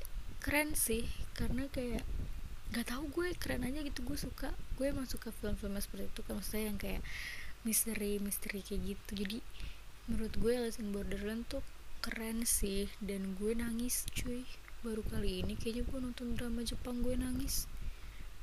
keren 0.45 0.77
sih 0.77 1.09
karena 1.33 1.65
kayak 1.73 2.05
gak 2.69 2.85
tau 2.85 3.01
gue 3.09 3.33
keren 3.41 3.65
aja 3.65 3.81
gitu 3.81 4.05
gue 4.05 4.13
suka. 4.13 4.53
Gue 4.77 4.93
emang 4.93 5.09
suka 5.09 5.33
film-film 5.33 5.73
seperti 5.81 6.05
itu 6.05 6.21
kan 6.21 6.37
maksudnya 6.37 6.63
yang 6.69 6.77
kayak 6.77 7.01
misteri 7.65 8.21
misteri 8.21 8.61
kayak 8.61 8.93
gitu. 8.93 9.25
Jadi 9.25 9.37
menurut 10.05 10.37
gue 10.37 10.53
Alice 10.53 10.77
in 10.77 10.93
Borderland 10.93 11.49
tuh 11.49 11.65
keren 12.05 12.45
sih 12.45 12.93
dan 13.01 13.33
gue 13.41 13.57
nangis 13.57 14.05
cuy. 14.13 14.45
Baru 14.85 15.01
kali 15.01 15.41
ini 15.41 15.57
kayaknya 15.57 15.81
gue 15.89 15.97
nonton 15.97 16.37
drama 16.37 16.61
Jepang 16.61 17.01
gue 17.01 17.17
nangis. 17.17 17.65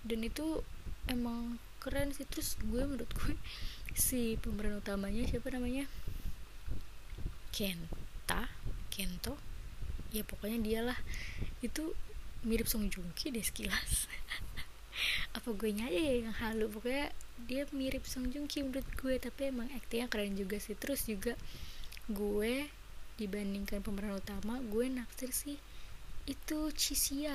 Dan 0.02 0.26
itu 0.26 0.66
emang 1.10 1.58
keren 1.82 2.14
sih. 2.14 2.26
Terus 2.28 2.58
gue 2.62 2.82
menurut 2.86 3.10
gue 3.10 3.34
si 3.96 4.38
pemeran 4.38 4.78
utamanya 4.78 5.26
siapa 5.26 5.50
namanya? 5.50 5.86
Kenta 7.50 8.48
Kento. 8.92 9.36
Ya 10.12 10.22
pokoknya 10.22 10.60
dialah 10.60 10.98
itu 11.64 11.96
mirip 12.44 12.68
Song 12.68 12.92
Joong 12.92 13.10
Ki 13.16 13.32
deh 13.32 13.42
sekilas. 13.42 14.06
Apa 15.36 15.56
gue 15.56 15.72
aja 15.72 15.88
ya 15.88 16.20
yang 16.20 16.36
halu? 16.36 16.68
Pokoknya 16.68 17.10
dia 17.48 17.64
mirip 17.72 18.04
Song 18.04 18.28
Joong 18.28 18.46
Ki 18.46 18.62
menurut 18.62 18.86
gue 18.98 19.14
tapi 19.16 19.48
emang 19.48 19.72
aktingnya 19.72 20.12
keren 20.12 20.36
juga 20.36 20.60
sih. 20.60 20.76
Terus 20.76 21.08
juga 21.08 21.34
gue 22.10 22.68
dibandingkan 23.16 23.84
pemeran 23.84 24.18
utama 24.18 24.58
gue 24.58 24.88
naksir 24.88 25.30
sih 25.30 25.56
itu 26.26 26.58
Chisia 26.76 27.34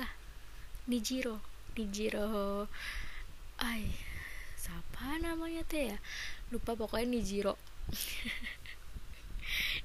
Nijiro. 0.88 1.42
Nijiro 1.76 2.66
ay 3.58 3.90
siapa 4.58 5.18
namanya 5.18 5.66
teh 5.66 5.94
ya? 5.94 5.98
Lupa 6.54 6.78
pokoknya 6.78 7.18
Nijiro. 7.18 7.54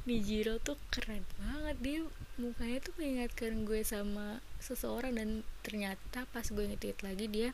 Nijiro 0.08 0.62
tuh 0.62 0.78
keren 0.94 1.26
banget. 1.42 1.78
Dia 1.82 2.00
mukanya 2.38 2.78
tuh 2.84 2.94
mengingatkan 3.00 3.66
gue 3.66 3.82
sama 3.82 4.42
seseorang 4.62 5.18
dan 5.18 5.30
ternyata 5.66 6.30
pas 6.30 6.46
gue 6.46 6.66
ngetit 6.66 7.02
lagi 7.02 7.26
dia 7.30 7.50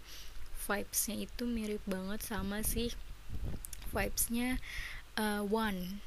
vibesnya 0.67 1.15
itu 1.17 1.47
mirip 1.47 1.81
banget 1.88 2.21
sama 2.21 2.61
si 2.61 2.93
vibesnya 3.89 4.59
uh, 5.15 5.41
Wan 5.47 6.01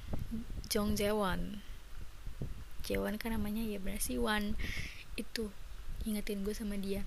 Jong 0.69 0.99
Jaewon. 0.99 1.63
Jaewon 2.83 3.17
kan 3.17 3.33
namanya 3.33 3.63
ya 3.63 3.79
sih 4.03 4.19
Wan. 4.19 4.59
Itu 5.17 5.53
ingetin 6.03 6.43
gue 6.43 6.55
sama 6.57 6.77
dia 6.77 7.07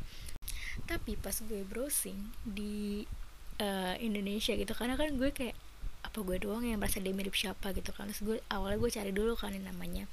tapi 0.83 1.15
pas 1.15 1.35
gue 1.39 1.63
browsing 1.63 2.19
di 2.43 3.07
uh, 3.63 3.95
Indonesia 4.03 4.51
gitu 4.51 4.75
karena 4.75 4.99
kan 4.99 5.15
gue 5.15 5.31
kayak 5.31 5.55
apa 6.05 6.19
gue 6.21 6.37
doang 6.37 6.61
yang 6.61 6.77
merasa 6.77 7.01
dia 7.01 7.15
mirip 7.15 7.33
siapa 7.33 7.71
gitu 7.73 7.89
kan. 7.95 8.11
Terus 8.11 8.21
gue 8.21 8.37
awalnya 8.51 8.77
gue 8.77 8.91
cari 8.91 9.11
dulu 9.15 9.33
kan 9.33 9.55
yang 9.55 9.65
namanya 9.65 10.05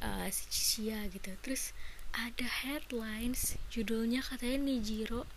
uh, 0.00 0.26
si 0.30 0.46
Cia 0.50 1.06
gitu. 1.10 1.34
Terus 1.44 1.76
ada 2.10 2.46
headlines 2.66 3.54
judulnya 3.70 4.24
katanya 4.24 4.66
Nijiro 4.66 5.28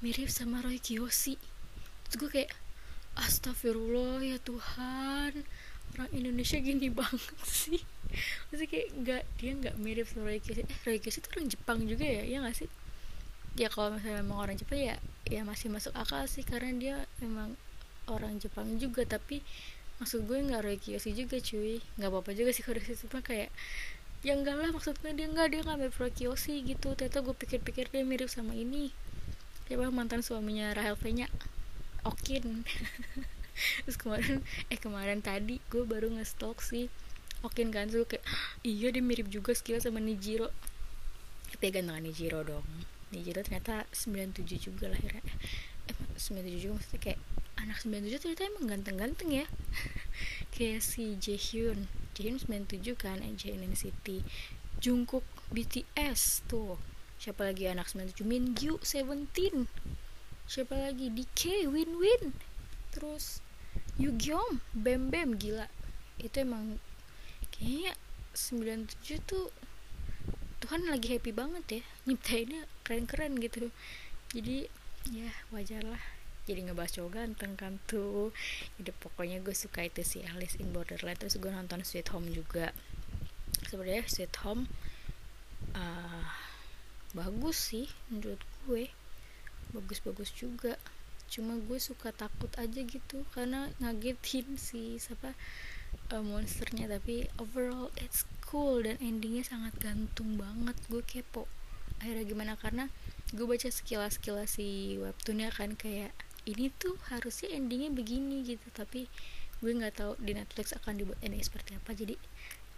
mirip 0.00 0.30
sama 0.32 0.64
Roy 0.64 0.80
Kiyoshi. 0.80 1.36
Terus 2.08 2.16
gue 2.16 2.30
kayak 2.30 2.52
astagfirullah 3.18 4.22
ya 4.22 4.38
Tuhan 4.40 5.42
orang 5.98 6.10
Indonesia 6.14 6.56
gini 6.58 6.88
banget 6.98 7.38
sih. 7.44 7.82
Maksudnya 8.48 8.68
kayak 8.70 8.88
nggak 8.96 9.22
dia 9.36 9.52
nggak 9.60 9.76
mirip 9.76 10.06
sama 10.08 10.32
Roy 10.32 10.40
Kiyoshi. 10.40 10.64
Eh 10.64 10.78
Roy 10.88 10.98
Kiyoshi 10.98 11.20
itu 11.20 11.28
orang 11.36 11.46
Jepang 11.52 11.78
juga 11.84 12.06
ya 12.08 12.24
ya 12.24 12.40
nggak 12.40 12.56
sih 12.64 12.70
ya 13.58 13.66
kalau 13.66 13.98
misalnya 13.98 14.22
memang 14.22 14.38
orang 14.38 14.56
Jepang 14.56 14.78
ya 14.78 14.96
ya 15.26 15.42
masih 15.42 15.66
masuk 15.68 15.90
akal 15.98 16.22
sih 16.30 16.46
karena 16.46 16.70
dia 16.78 16.96
memang 17.18 17.58
orang 18.06 18.38
Jepang 18.38 18.78
juga 18.78 19.02
tapi 19.02 19.42
maksud 19.98 20.24
gue 20.30 20.38
nggak 20.38 20.62
Roy 20.62 20.78
juga 21.12 21.42
cuy. 21.42 21.82
Nggak 21.98 22.10
apa-apa 22.14 22.30
juga 22.38 22.50
sih 22.54 22.62
kalau 22.62 22.78
mah 23.10 23.22
kayak 23.26 23.50
ya 24.22 24.34
enggak 24.34 24.58
lah 24.58 24.70
maksudnya 24.70 25.10
dia 25.14 25.26
nggak 25.26 25.46
dia 25.50 25.60
nggak 25.66 25.78
mirip 25.90 25.92
gitu. 26.62 26.94
Ternyata 26.94 27.18
gue 27.20 27.34
pikir-pikir 27.34 27.90
dia 27.90 28.06
mirip 28.06 28.30
sama 28.30 28.54
ini. 28.54 28.94
Siapa 29.66 29.90
mantan 29.90 30.22
suaminya 30.22 30.72
Rahel 30.72 30.94
V 30.94 31.04
nya 31.12 31.26
Okin. 32.06 32.62
Terus 33.84 33.98
kemarin 33.98 34.38
eh 34.70 34.78
kemarin 34.78 35.18
tadi 35.18 35.58
gue 35.66 35.82
baru 35.82 36.14
nge-stalk 36.14 36.62
sih 36.62 36.86
Okin 37.42 37.74
kan 37.74 37.90
tuh 37.90 38.06
kayak 38.06 38.22
iya 38.62 38.94
dia 38.94 39.02
mirip 39.02 39.26
juga 39.26 39.50
sekilas 39.50 39.82
sama 39.82 39.98
Nijiro. 39.98 40.54
Tapi 41.50 41.74
ya 41.74 41.82
gantengan 41.82 42.06
Nijiro 42.06 42.46
dong 42.46 42.97
Nijiro 43.14 43.40
ternyata 43.40 43.88
97 43.92 44.68
juga 44.68 44.92
lahirnya 44.92 45.24
eh 45.88 45.96
97 46.16 46.64
juga 46.64 46.74
maksudnya 46.76 47.00
kayak 47.00 47.20
anak 47.58 47.78
97 47.82 48.22
ternyata 48.22 48.42
emang 48.46 48.66
ganteng-ganteng 48.70 49.30
ya. 49.34 49.46
Kayak 50.54 50.80
si 50.86 51.18
Jaehyun. 51.18 51.90
Jaehyun 52.14 52.38
97 52.38 52.94
kan 52.94 53.18
AJ 53.18 53.58
City. 53.74 54.22
Jungkook 54.78 55.26
BTS 55.50 56.46
tuh. 56.46 56.78
Siapa 57.18 57.50
lagi 57.50 57.66
anak 57.66 57.90
97 57.90 58.22
Mingyu 58.22 58.78
Seventeen. 58.78 59.66
Siapa 60.46 60.78
lagi? 60.78 61.10
DK 61.10 61.66
Win 61.66 61.98
Win. 61.98 62.32
Terus 62.94 63.42
Yugyom 63.98 64.62
Bam 64.70 65.10
Bam 65.10 65.34
gila. 65.34 65.66
Itu 66.22 66.46
emang 66.46 66.78
kayaknya 67.50 67.98
97 68.38 69.18
tuh 69.26 69.50
Tuhan 70.62 70.86
lagi 70.90 71.10
happy 71.14 71.34
banget 71.34 71.82
ya 71.82 71.82
nyiptainnya 72.08 72.64
keren-keren 72.88 73.36
gitu. 73.36 73.68
Jadi 74.32 74.64
ya 75.12 75.28
wajar 75.52 75.84
lah. 75.84 76.00
Jadi 76.48 76.64
ngebahas 76.64 76.96
cowok 76.96 77.12
ganteng 77.12 77.52
kan 77.60 77.76
tuh. 77.84 78.32
Jadi 78.80 78.96
pokoknya 78.96 79.44
gue 79.44 79.52
suka 79.52 79.84
itu 79.84 80.00
sih 80.00 80.24
Alice 80.24 80.56
in 80.56 80.72
Borderland. 80.72 81.20
Terus 81.20 81.36
gue 81.36 81.52
nonton 81.52 81.84
Sweet 81.84 82.08
Home 82.16 82.32
juga. 82.32 82.72
Sebenarnya 83.68 84.08
Sweet 84.08 84.32
Home 84.48 84.64
uh, 85.76 86.24
bagus 87.12 87.76
sih 87.76 87.84
menurut 88.08 88.40
gue. 88.64 88.88
Bagus-bagus 89.76 90.32
juga. 90.32 90.80
Cuma 91.28 91.60
gue 91.60 91.76
suka 91.76 92.16
takut 92.16 92.48
aja 92.56 92.80
gitu 92.80 93.28
karena 93.36 93.68
ngagetin 93.84 94.56
si 94.56 94.96
siapa 94.96 95.36
uh, 96.16 96.24
monsternya. 96.24 96.88
Tapi 96.88 97.28
overall 97.36 97.92
it's 98.00 98.24
cool 98.48 98.80
dan 98.80 98.96
endingnya 99.04 99.44
sangat 99.44 99.76
gantung 99.76 100.40
banget. 100.40 100.80
Gue 100.88 101.04
kepo 101.04 101.44
akhirnya 101.98 102.24
gimana? 102.24 102.52
Karena 102.58 102.88
gue 103.34 103.44
baca 103.44 103.68
sekilas-sekilas 103.68 104.56
si 104.56 104.96
webtoonnya 104.98 105.52
kan 105.52 105.76
kayak 105.76 106.14
ini 106.48 106.72
tuh 106.80 106.96
harusnya 107.12 107.52
endingnya 107.52 107.92
begini 107.92 108.42
gitu. 108.46 108.66
Tapi 108.72 109.10
gue 109.58 109.72
nggak 109.74 110.00
tahu 110.00 110.12
di 110.22 110.32
Netflix 110.38 110.72
akan 110.74 111.02
dibuat 111.02 111.18
ending 111.20 111.42
seperti 111.42 111.76
apa. 111.76 111.90
Jadi 111.92 112.14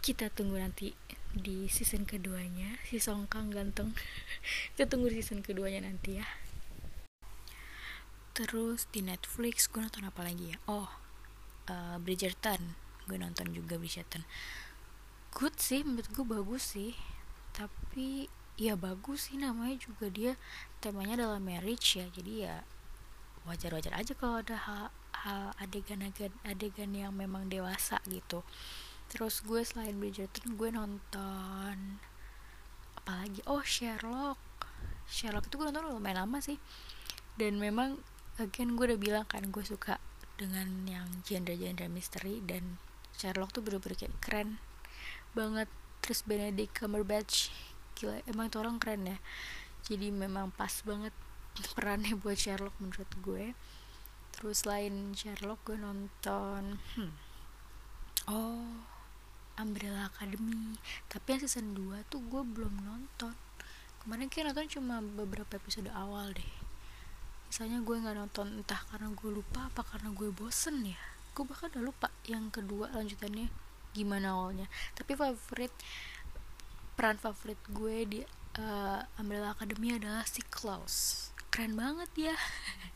kita 0.00 0.33
tunggu 0.33 0.57
nanti 0.57 0.97
di 1.31 1.69
season 1.69 2.09
keduanya. 2.09 2.81
Si 2.89 2.97
Songkang 2.99 3.53
ganteng. 3.53 3.93
Kita 4.75 4.89
tunggu 4.89 5.12
di 5.12 5.21
season 5.21 5.45
keduanya 5.45 5.85
nanti 5.85 6.19
ya. 6.19 6.27
Terus 8.33 8.89
di 8.89 9.05
Netflix 9.05 9.69
gue 9.69 9.85
nonton 9.85 10.09
apa 10.09 10.25
lagi 10.25 10.57
ya? 10.57 10.59
Oh 10.67 10.89
uh, 11.69 11.97
Bridgerton. 12.00 12.75
Gue 13.05 13.21
nonton 13.21 13.53
juga 13.53 13.77
Bridgerton. 13.77 14.25
Good 15.31 15.61
sih 15.61 15.85
menurut 15.85 16.09
gue 16.11 16.25
bagus 16.27 16.75
sih. 16.75 16.97
Tapi 17.53 18.27
ya 18.61 18.76
bagus 18.76 19.33
sih 19.33 19.40
namanya 19.40 19.81
juga 19.81 20.12
dia 20.12 20.33
temanya 20.85 21.25
adalah 21.25 21.40
marriage 21.40 21.97
ya. 21.97 22.05
Jadi 22.12 22.45
ya 22.45 22.61
wajar-wajar 23.49 23.97
aja 23.97 24.12
kalau 24.12 24.45
ada 24.45 24.57
hal, 24.61 24.85
hal 25.25 25.57
adegan-adegan 25.57 26.37
adegan 26.45 26.93
yang 26.93 27.17
memang 27.17 27.49
dewasa 27.49 27.97
gitu. 28.05 28.45
Terus 29.09 29.40
gue 29.40 29.64
selain 29.64 29.97
Bridgerton 29.97 30.61
gue 30.61 30.69
nonton 30.69 31.99
apalagi? 33.00 33.40
Oh 33.49 33.64
Sherlock. 33.64 34.37
Sherlock 35.09 35.49
itu 35.49 35.57
gue 35.57 35.67
nonton 35.73 35.97
lumayan 35.97 36.29
lama 36.29 36.45
sih. 36.45 36.61
Dan 37.40 37.57
memang 37.57 37.97
again 38.37 38.76
gue 38.76 38.93
udah 38.93 39.00
bilang 39.00 39.25
kan 39.25 39.49
gue 39.49 39.64
suka 39.64 39.97
dengan 40.37 40.85
yang 40.85 41.09
genre-genre 41.25 41.88
misteri 41.88 42.45
dan 42.45 42.76
Sherlock 43.17 43.57
tuh 43.57 43.64
bener-bener 43.64 43.97
kayak 43.97 44.14
keren 44.21 44.61
banget. 45.33 45.67
Terus 46.00 46.25
Benedict 46.25 46.76
Cumberbatch 46.76 47.52
gila 48.00 48.25
emang 48.25 48.49
itu 48.49 48.57
orang 48.57 48.80
keren 48.80 49.04
ya. 49.04 49.19
Jadi 49.85 50.09
memang 50.09 50.49
pas 50.57 50.73
banget 50.88 51.12
perannya 51.76 52.16
buat 52.16 52.40
Sherlock 52.40 52.73
menurut 52.80 53.11
gue. 53.21 53.52
Terus 54.33 54.64
lain 54.64 55.12
Sherlock 55.12 55.61
gue 55.69 55.76
nonton 55.76 56.80
hmm, 56.97 57.12
oh 58.33 58.64
Umbrella 59.61 60.09
Academy. 60.09 60.80
Tapi 61.12 61.37
yang 61.37 61.40
season 61.45 61.76
2 61.76 62.09
tuh 62.09 62.25
gue 62.25 62.40
belum 62.40 62.80
nonton. 62.80 63.37
Kemarin 64.00 64.33
kayak 64.33 64.57
nonton 64.57 64.80
cuma 64.80 65.04
beberapa 65.04 65.61
episode 65.61 65.92
awal 65.92 66.33
deh. 66.33 66.52
Misalnya 67.52 67.85
gue 67.85 67.97
nggak 68.00 68.16
nonton 68.16 68.64
entah 68.64 68.80
karena 68.88 69.12
gue 69.12 69.28
lupa 69.28 69.69
apa 69.69 69.85
karena 69.85 70.09
gue 70.16 70.33
bosen 70.33 70.88
ya. 70.88 71.00
Gue 71.37 71.45
bahkan 71.45 71.69
udah 71.76 71.85
lupa 71.85 72.09
yang 72.25 72.49
kedua 72.49 72.88
lanjutannya 72.97 73.52
gimana 73.92 74.38
awalnya. 74.38 74.66
Tapi 74.97 75.12
favorit 75.19 75.75
peran 77.00 77.16
favorit 77.16 77.57
gue 77.73 77.97
di 78.04 78.21
uh, 78.61 79.00
Umbrella 79.16 79.57
Academy 79.57 79.97
adalah 79.97 80.21
si 80.28 80.45
Klaus. 80.52 81.33
Keren 81.49 81.73
banget 81.73 82.28
ya 82.28 82.37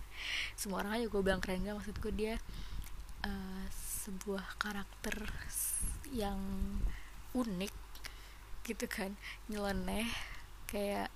semua 0.60 0.84
orang 0.84 1.00
aja 1.00 1.08
gue 1.08 1.20
bilang 1.24 1.40
keren 1.40 1.64
gak 1.64 1.80
maksud 1.80 1.96
gue 2.04 2.12
dia 2.12 2.36
uh, 3.24 3.64
sebuah 4.04 4.60
karakter 4.60 5.24
yang 6.12 6.36
unik 7.32 7.72
gitu 8.68 8.84
kan 8.92 9.16
nyeleneh 9.48 10.12
kayak 10.68 11.08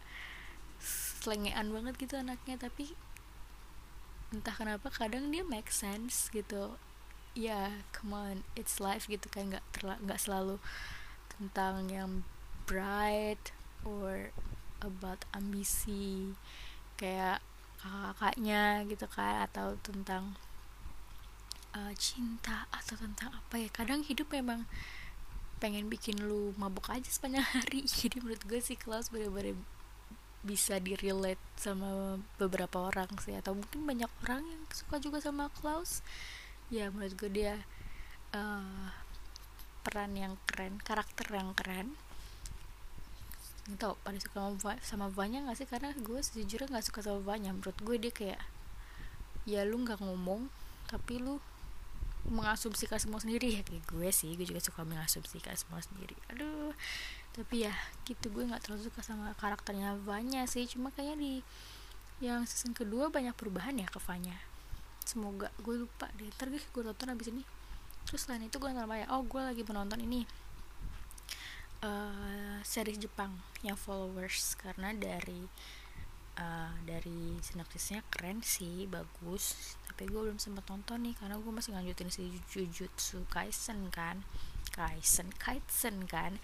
selengean 1.21 1.69
banget 1.69 1.93
gitu 2.01 2.17
anaknya 2.17 2.57
tapi 2.57 2.97
entah 4.33 4.57
kenapa 4.57 4.89
kadang 4.89 5.29
dia 5.29 5.45
make 5.45 5.69
sense 5.69 6.33
gitu. 6.33 6.81
Ya 7.37 7.53
yeah, 7.53 7.69
come 7.93 8.17
on 8.17 8.49
it's 8.57 8.81
life 8.81 9.05
gitu 9.13 9.29
kan 9.29 9.53
nggak 9.53 9.65
nggak 9.77 10.21
selalu 10.25 10.57
tentang 11.37 11.85
yang 11.93 12.25
bright 12.69 13.57
or 13.83 14.29
about 14.85 15.25
ambisi 15.33 16.37
kayak 17.01 17.41
kakak-kakaknya 17.81 18.85
gitu 18.91 19.07
kan 19.09 19.49
atau 19.49 19.79
tentang 19.81 20.37
uh, 21.73 21.95
cinta 21.97 22.67
atau 22.69 22.99
tentang 22.99 23.33
apa 23.33 23.55
ya 23.57 23.69
kadang 23.71 24.05
hidup 24.05 24.29
memang 24.29 24.69
pengen 25.59 25.91
bikin 25.91 26.15
lu 26.23 26.55
mabuk 26.55 26.87
aja 26.93 27.09
sepanjang 27.11 27.47
hari. 27.57 27.83
Jadi 27.87 28.23
menurut 28.23 28.43
gue 28.47 28.61
sih 28.63 28.79
Klaus 28.79 29.11
bener-bener 29.11 29.59
bisa 30.47 30.79
di 30.79 30.95
relate 30.95 31.43
sama 31.59 32.21
beberapa 32.39 32.79
orang 32.79 33.11
sih 33.19 33.35
atau 33.35 33.59
mungkin 33.59 33.83
banyak 33.83 34.11
orang 34.27 34.47
yang 34.47 34.63
suka 34.71 35.03
juga 35.03 35.19
sama 35.19 35.51
Klaus. 35.59 36.05
Ya 36.71 36.93
menurut 36.95 37.17
gue 37.19 37.31
dia 37.31 37.67
uh, 38.37 38.93
peran 39.83 40.15
yang 40.15 40.35
keren 40.47 40.79
karakter 40.85 41.27
yang 41.33 41.57
keren 41.57 41.97
nggak 43.69 43.79
tau 43.85 43.95
pada 44.01 44.17
suka 44.17 44.39
sama, 44.41 44.73
sama 44.81 45.07
banyak 45.13 45.45
gak 45.45 45.57
sih? 45.61 45.69
Karena 45.69 45.93
gue 45.93 46.21
sejujurnya 46.25 46.73
nggak 46.73 46.87
suka 46.89 47.05
sama 47.05 47.21
banyak 47.21 47.53
menurut 47.53 47.79
gue 47.85 47.97
dia 48.01 48.13
kayak 48.13 48.41
ya 49.45 49.65
lu 49.69 49.81
nggak 49.85 50.01
ngomong 50.01 50.49
tapi 50.89 51.21
lu 51.21 51.37
mengasumsikan 52.29 52.97
semua 52.97 53.21
sendiri. 53.21 53.61
Ya 53.61 53.63
kayak 53.65 53.85
gue 53.89 54.09
sih 54.09 54.33
gue 54.37 54.49
juga 54.49 54.65
suka 54.65 54.89
mengasumsikan 54.89 55.53
semua 55.53 55.85
sendiri. 55.85 56.17
Aduh 56.33 56.73
tapi 57.37 57.69
ya 57.69 57.75
gitu. 58.09 58.33
Gue 58.33 58.49
nggak 58.49 58.65
terlalu 58.65 58.89
suka 58.89 59.05
sama 59.05 59.37
karakternya 59.37 60.01
banyak 60.01 60.49
sih. 60.49 60.65
Cuma 60.65 60.89
kayaknya 60.93 61.17
di 61.21 61.33
yang 62.25 62.49
season 62.49 62.73
kedua 62.75 63.13
banyak 63.13 63.37
perubahan 63.37 63.77
ya 63.77 63.87
ke 63.87 64.01
Vanya. 64.01 64.41
Semoga 65.05 65.53
gue 65.61 65.85
lupa 65.85 66.09
deh. 66.17 66.33
Ntar 66.41 66.49
gue 66.49 66.61
tonton 66.73 67.13
abis 67.13 67.29
ini. 67.33 67.45
Terus 68.09 68.25
selain 68.25 68.41
itu 68.41 68.57
gue 68.57 68.69
nonton 68.73 68.89
apa 68.89 68.97
ya? 68.97 69.07
Oh 69.13 69.21
gue 69.29 69.41
lagi 69.45 69.61
menonton 69.61 70.01
ini 70.01 70.25
uh, 71.83 72.59
series 72.67 72.99
Jepang 72.99 73.39
yang 73.63 73.79
followers 73.79 74.59
karena 74.59 74.91
dari 74.95 75.47
uh, 76.39 76.75
dari 76.87 77.39
sinopsisnya 77.43 78.03
keren 78.11 78.43
sih 78.43 78.87
bagus. 78.91 79.77
Tapi 79.87 80.07
gue 80.07 80.21
belum 80.31 80.39
sempat 80.39 80.67
nonton 80.71 81.07
nih 81.07 81.15
karena 81.19 81.39
gue 81.39 81.53
masih 81.53 81.75
lanjutin 81.75 82.11
si 82.11 82.31
Jujutsu 82.51 83.27
Kaisen 83.31 83.91
kan. 83.91 84.23
Kaisen 84.75 85.31
Kaisen 85.39 86.07
kan. 86.07 86.39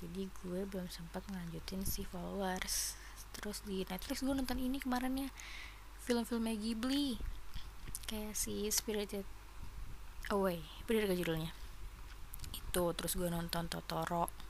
Jadi 0.00 0.28
gue 0.44 0.60
belum 0.68 0.88
sempat 0.90 1.24
ngelanjutin 1.28 1.84
si 1.84 2.04
followers. 2.08 2.96
Terus 3.34 3.64
di 3.64 3.84
Netflix 3.88 4.24
gue 4.24 4.34
nonton 4.34 4.60
ini 4.60 4.80
kemarin 4.80 5.28
ya 5.28 5.30
film-film 6.04 6.48
Ghibli. 6.48 7.16
Kayak 8.04 8.36
si 8.36 8.68
Spirited 8.68 9.24
Away 10.32 10.60
bener 10.88 11.08
gak 11.08 11.20
judulnya. 11.20 11.52
Itu 12.52 12.92
terus 12.96 13.16
gue 13.16 13.28
nonton 13.28 13.68
Totoro 13.68 14.43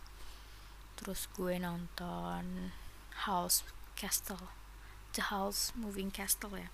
terus 0.95 1.27
gue 1.35 1.59
nonton 1.59 2.71
House 3.27 3.67
Castle. 3.99 4.51
The 5.15 5.31
House 5.31 5.71
Moving 5.79 6.11
Castle 6.11 6.59
ya. 6.59 6.69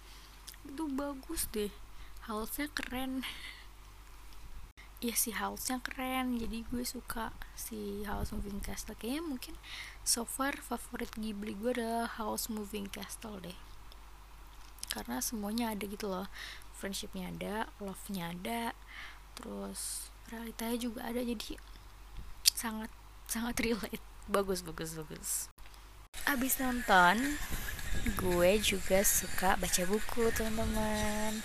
Itu 0.64 0.88
bagus 0.88 1.48
deh. 1.52 1.72
House-nya 2.28 2.68
keren. 2.72 3.22
Ya 5.00 5.16
si 5.16 5.32
house-nya 5.32 5.80
keren. 5.80 6.36
Jadi 6.36 6.60
gue 6.68 6.84
suka 6.84 7.32
si 7.56 8.04
House 8.04 8.36
Moving 8.36 8.60
Castle. 8.60 8.92
Kayaknya 9.00 9.24
mungkin 9.24 9.54
so 10.04 10.28
far 10.28 10.60
favorit 10.60 11.08
Ghibli 11.16 11.56
gue 11.56 11.72
adalah 11.72 12.04
House 12.20 12.52
Moving 12.52 12.84
Castle 12.92 13.40
deh. 13.40 13.56
Karena 14.92 15.24
semuanya 15.24 15.72
ada 15.72 15.88
gitu 15.88 16.04
loh. 16.04 16.28
Friendshipnya 16.76 17.32
ada 17.32 17.72
love-nya 17.80 18.36
ada 18.36 18.76
terus 19.40 20.12
realitanya 20.28 20.76
juga 20.76 21.00
ada. 21.08 21.24
Jadi 21.24 21.56
sangat 22.44 22.92
sangat 23.24 23.56
relate 23.64 24.09
bagus 24.30 24.62
bagus 24.62 24.94
bagus. 24.94 25.30
Abis 26.30 26.62
nonton 26.62 27.18
gue 28.14 28.50
juga 28.62 29.02
suka 29.02 29.58
baca 29.58 29.82
buku 29.90 30.30
teman-teman. 30.38 31.42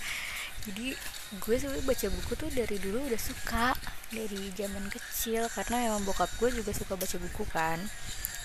Jadi 0.69 0.93
gue 1.41 1.56
sebenarnya 1.58 1.86
baca 1.86 2.08
buku 2.13 2.32
tuh 2.38 2.50
dari 2.54 2.78
dulu 2.78 3.10
udah 3.10 3.17
suka 3.17 3.74
dari 4.13 4.54
zaman 4.54 4.86
kecil. 4.93 5.50
Karena 5.50 5.89
emang 5.89 6.06
bokap 6.06 6.30
gue 6.38 6.54
juga 6.54 6.69
suka 6.71 6.93
baca 6.93 7.17
buku 7.17 7.43
kan. 7.50 7.82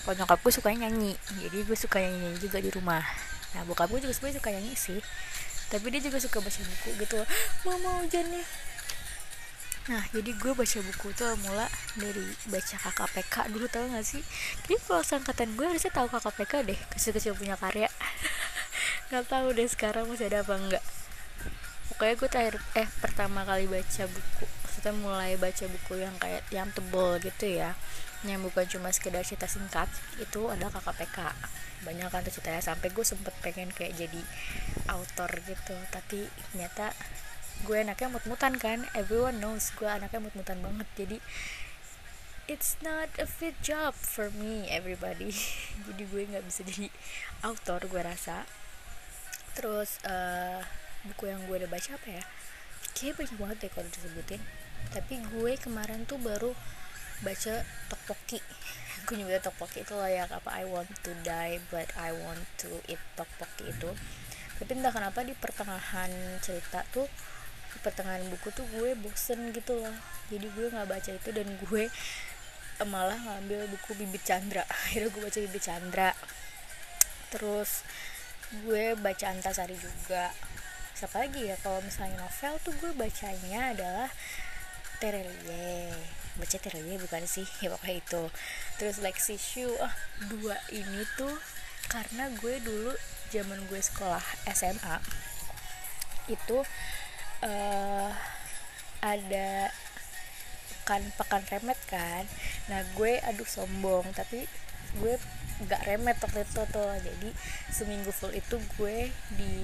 Kalau 0.01 0.17
nyokap 0.17 0.41
gue 0.41 0.53
suka 0.57 0.73
nyanyi 0.73 1.13
jadi 1.37 1.61
gue 1.61 1.77
suka 1.77 2.01
nyanyi 2.01 2.41
juga 2.41 2.57
di 2.57 2.73
rumah. 2.73 3.05
Nah 3.53 3.61
bokap 3.69 3.93
gue 3.93 4.01
juga 4.01 4.13
sebenarnya 4.17 4.41
suka 4.41 4.49
nyanyi 4.49 4.73
sih 4.73 5.01
tapi 5.71 5.87
dia 5.87 6.03
juga 6.03 6.19
suka 6.19 6.43
baca 6.43 6.59
buku 6.59 6.89
gitu. 6.99 7.19
Mama 7.69 8.01
hujan 8.03 8.25
nih 8.27 8.45
Nah, 9.89 10.05
jadi 10.13 10.31
gue 10.37 10.53
baca 10.53 10.79
buku 10.85 11.07
tuh 11.17 11.33
mula 11.41 11.65
dari 11.97 12.25
baca 12.53 12.75
KKPK 12.77 13.49
dulu 13.49 13.65
tau 13.65 13.89
gak 13.89 14.05
sih? 14.05 14.21
Jadi 14.67 14.77
kalau 14.85 15.01
angkatan 15.01 15.49
gue 15.57 15.65
harusnya 15.65 15.89
tahu 15.89 16.07
KKPK 16.11 16.53
deh, 16.69 16.79
kecil-kecil 16.93 17.33
punya 17.33 17.57
karya. 17.57 17.89
gak 19.11 19.27
tahu 19.27 19.51
deh 19.51 19.67
sekarang 19.67 20.07
masih 20.07 20.31
ada 20.31 20.39
apa 20.39 20.55
enggak. 20.55 20.85
pokoknya 21.91 22.15
gue 22.15 22.29
terakhir 22.31 22.55
eh 22.79 22.87
pertama 23.03 23.43
kali 23.43 23.67
baca 23.67 24.07
buku 24.07 24.45
maksudnya 24.63 24.93
mulai 24.95 25.35
baca 25.35 25.65
buku 25.67 25.93
yang 25.99 26.15
kayak 26.15 26.47
yang 26.47 26.71
tebel 26.71 27.19
gitu 27.19 27.59
ya 27.59 27.75
yang 28.23 28.39
bukan 28.39 28.63
cuma 28.71 28.87
sekedar 28.95 29.27
cerita 29.27 29.51
singkat 29.51 29.91
itu 30.15 30.47
adalah 30.47 30.79
KKPK 30.79 31.27
banyak 31.83 32.07
kan 32.07 32.23
tuh 32.23 32.39
ceritanya 32.39 32.63
sampai 32.63 32.87
gue 32.87 33.03
sempet 33.03 33.35
pengen 33.43 33.67
kayak 33.75 33.99
jadi 33.99 34.21
author 34.87 35.27
gitu 35.43 35.75
tapi 35.91 36.31
ternyata 36.55 36.95
gue 37.63 37.77
anaknya 37.77 38.09
mut-mutan 38.09 38.57
kan 38.57 38.83
everyone 38.97 39.37
knows 39.37 39.69
gue 39.77 39.85
anaknya 39.85 40.19
mut-mutan 40.23 40.59
banget 40.61 40.87
jadi 40.97 41.17
it's 42.51 42.75
not 42.83 43.07
a 43.15 43.23
fit 43.23 43.55
job 43.63 43.95
for 43.95 44.27
me 44.35 44.67
everybody. 44.67 45.31
Jadi 45.87 46.03
gue 46.03 46.21
nggak 46.35 46.43
bisa 46.43 46.67
jadi 46.67 46.91
author 47.47 47.79
gue 47.87 48.03
rasa. 48.03 48.43
Terus 49.55 50.03
uh, 50.03 50.59
buku 51.07 51.31
yang 51.31 51.39
gue 51.47 51.63
udah 51.63 51.71
baca 51.71 51.95
apa 51.95 52.07
ya? 52.19 52.23
Kayak 52.91 53.23
banyak 53.23 53.37
banget 53.39 53.57
deh 53.63 53.71
kalau 53.71 53.87
disebutin. 53.87 54.41
Tapi 54.91 55.23
gue 55.31 55.51
kemarin 55.63 56.03
tuh 56.03 56.19
baru 56.19 56.51
baca 57.23 57.63
tteokbokki 57.87 58.41
gue 59.05 59.13
nyebutnya 59.13 59.45
tteokbokki 59.45 59.85
itu 59.85 59.93
lah 59.93 60.09
yang 60.09 60.29
apa 60.33 60.49
I 60.57 60.65
want 60.65 60.89
to 61.05 61.13
die 61.21 61.61
but 61.69 61.85
I 61.93 62.09
want 62.11 62.43
to 62.65 62.83
eat 62.91 62.99
tteokbokki 63.15 63.71
itu. 63.71 63.95
Tapi 64.59 64.71
entah 64.75 64.91
kenapa 64.91 65.23
di 65.23 65.31
pertengahan 65.39 66.11
cerita 66.43 66.83
tuh 66.91 67.07
pertengahan 67.81 68.23
buku 68.29 68.53
tuh 68.53 68.65
gue 68.73 68.93
bosen 68.97 69.51
gitu 69.53 69.77
loh. 69.77 69.95
Jadi 70.29 70.47
gue 70.53 70.65
nggak 70.69 70.87
baca 70.87 71.11
itu 71.11 71.29
dan 71.33 71.47
gue 71.57 71.83
malah 72.85 73.17
ngambil 73.17 73.69
buku 73.69 73.93
Bibit 73.97 74.25
Chandra. 74.25 74.65
Akhirnya 74.73 75.09
gue 75.13 75.21
baca 75.21 75.39
Bibit 75.41 75.63
Chandra. 75.63 76.09
Terus 77.29 77.85
gue 78.63 78.95
baca 78.97 79.25
Antasari 79.29 79.77
juga. 79.77 80.33
Siapa 80.97 81.25
lagi 81.25 81.49
ya? 81.49 81.57
Kalau 81.61 81.81
misalnya 81.81 82.21
novel 82.21 82.53
tuh 82.61 82.73
gue 82.77 82.91
bacanya 82.93 83.73
adalah 83.73 84.09
Terelie. 85.01 85.93
Baca 86.37 86.57
Terelie 86.61 87.01
bukan 87.01 87.25
sih? 87.25 87.45
Ya 87.65 87.73
pokoknya 87.73 87.97
itu. 88.01 88.23
Terus 88.77 89.01
Lexi 89.01 89.35
Shu 89.37 89.69
ah 89.81 89.93
dua 90.29 90.57
ini 90.69 91.05
tuh 91.17 91.33
karena 91.89 92.29
gue 92.39 92.61
dulu 92.61 92.93
zaman 93.31 93.57
gue 93.71 93.81
sekolah 93.81 94.21
SMA 94.51 94.95
itu 96.29 96.63
uh, 97.41 98.09
ada 99.01 99.69
pekan 100.81 101.01
pekan 101.17 101.43
remet 101.49 101.79
kan? 101.89 102.23
Nah 102.69 102.81
gue 102.97 103.21
aduh 103.21 103.45
sombong 103.45 104.05
tapi 104.17 104.45
gue 104.97 105.13
nggak 105.61 105.81
remet 105.85 106.17
waktu 106.21 106.41
itu 106.45 106.61
tuh. 106.73 106.93
Jadi 107.01 107.29
seminggu 107.69 108.09
full 108.13 108.33
itu 108.33 108.57
gue 108.77 109.09
di 109.37 109.55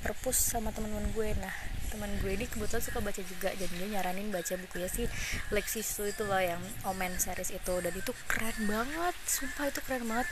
perpus 0.00 0.36
sama 0.56 0.72
teman-teman 0.72 1.12
gue. 1.12 1.28
Nah 1.40 1.52
teman 1.90 2.08
gue 2.22 2.32
ini 2.38 2.46
kebetulan 2.46 2.82
suka 2.82 3.02
baca 3.02 3.18
juga 3.18 3.50
dan 3.50 3.66
dia 3.66 3.88
nyaranin 3.90 4.30
baca 4.30 4.54
bukunya 4.54 4.86
si 4.86 5.10
Lexi 5.50 5.82
Su 5.82 6.06
itu 6.06 6.22
loh 6.22 6.38
yang 6.38 6.62
Omen 6.88 7.16
series 7.20 7.52
itu. 7.52 7.74
Dan 7.84 7.92
itu 7.92 8.12
keren 8.28 8.56
banget 8.64 9.16
sumpah 9.28 9.68
itu 9.68 9.80
keren 9.84 10.08
banget. 10.08 10.28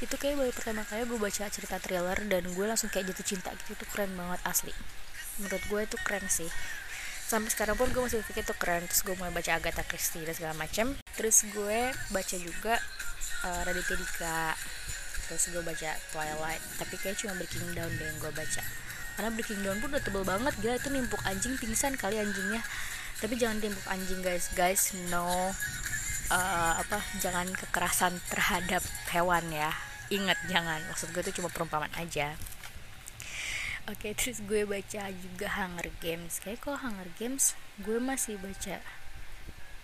Itu 0.00 0.16
kayak 0.16 0.40
baru 0.40 0.52
pertama 0.56 0.82
kali 0.88 1.04
gue 1.04 1.18
baca 1.20 1.44
cerita 1.52 1.76
thriller 1.78 2.18
dan 2.28 2.42
gue 2.48 2.64
langsung 2.64 2.88
kayak 2.88 3.12
jatuh 3.12 3.26
cinta 3.26 3.50
gitu. 3.54 3.76
Itu 3.76 3.84
keren 3.92 4.16
banget 4.16 4.40
asli 4.48 4.72
menurut 5.40 5.64
gue 5.66 5.80
itu 5.88 5.96
keren 6.04 6.24
sih. 6.28 6.48
Sampai 7.30 7.50
sekarang 7.54 7.78
pun 7.78 7.86
gue 7.94 8.02
masih 8.02 8.26
pikir 8.26 8.42
itu 8.42 8.54
keren 8.58 8.84
terus 8.90 9.06
gue 9.06 9.14
mulai 9.14 9.30
baca 9.30 9.54
Agatha 9.54 9.86
Christie 9.86 10.26
dan 10.26 10.34
segala 10.34 10.54
macam 10.58 10.98
terus 11.14 11.46
gue 11.54 11.94
baca 12.10 12.36
juga 12.36 12.74
uh, 13.46 13.60
Raditya 13.64 13.96
Dika. 13.96 14.42
Terus 15.30 15.42
gue 15.54 15.62
baca 15.62 15.90
Twilight 16.10 16.62
tapi 16.76 16.94
kayak 16.98 17.16
cuma 17.22 17.38
Breaking 17.38 17.70
Down 17.72 17.90
deh 17.94 18.06
yang 18.06 18.18
gue 18.18 18.32
baca. 18.34 18.62
Karena 19.14 19.30
Breaking 19.30 19.62
Down 19.62 19.78
pun 19.78 19.88
udah 19.94 20.02
tebel 20.02 20.24
banget 20.26 20.54
gila 20.58 20.74
itu 20.74 20.90
nimpuk 20.90 21.22
anjing 21.22 21.54
pingsan 21.56 21.94
kali 21.94 22.18
anjingnya. 22.18 22.60
Tapi 23.22 23.34
jangan 23.38 23.62
timpuk 23.62 23.86
anjing 23.86 24.20
guys. 24.26 24.50
Guys 24.58 24.90
no 25.08 25.54
uh, 26.34 26.72
apa 26.82 26.98
jangan 27.22 27.46
kekerasan 27.46 28.18
terhadap 28.26 28.82
hewan 29.14 29.46
ya. 29.54 29.70
Ingat 30.10 30.50
jangan. 30.50 30.82
Maksud 30.90 31.14
gue 31.14 31.22
itu 31.22 31.38
cuma 31.38 31.46
perumpamaan 31.46 31.94
aja 31.94 32.34
oke 33.88 33.96
okay, 33.96 34.12
terus 34.18 34.42
gue 34.44 34.66
baca 34.68 35.08
juga 35.08 35.48
Hunger 35.56 35.88
Games. 36.02 36.42
Kayak 36.42 36.66
kok 36.66 36.80
Hunger 36.82 37.08
Games 37.16 37.54
gue 37.80 37.96
masih 37.96 38.36
baca 38.36 38.82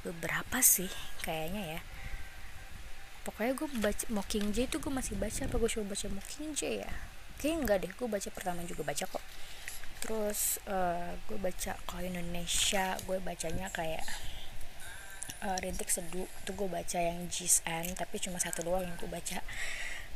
beberapa 0.05 0.59
sih 0.61 0.91
kayaknya 1.25 1.79
ya. 1.79 1.81
Pokoknya 3.25 3.53
gue 3.59 3.69
baca 3.81 4.05
Mockingjay 4.13 4.67
itu 4.71 4.79
gue 4.79 4.93
masih 4.93 5.19
baca 5.19 5.47
apa 5.49 5.57
gue 5.57 5.71
coba 5.71 5.87
baca 5.97 6.07
Mockingjay 6.13 6.75
ya? 6.85 6.93
Kayaknya 7.41 7.57
enggak 7.63 7.79
deh 7.85 7.93
gue 7.93 8.09
baca 8.09 8.29
pertama 8.33 8.61
juga 8.67 8.83
baca 8.85 9.05
kok. 9.07 9.25
Terus 10.05 10.61
uh, 10.69 11.17
gue 11.27 11.39
baca 11.41 11.73
kalau 11.89 12.03
Indonesia 12.05 13.01
gue 13.09 13.19
bacanya 13.19 13.73
kayak 13.73 14.05
uh, 15.43 15.57
Rintik 15.61 15.91
Seduh 15.91 16.27
itu 16.27 16.51
gue 16.53 16.69
baca 16.69 16.99
yang 16.99 17.27
Jisn 17.29 17.93
tapi 17.99 18.17
cuma 18.23 18.39
satu 18.41 18.65
doang 18.65 18.87
yang 18.87 18.97
gue 18.97 19.11
baca 19.11 19.43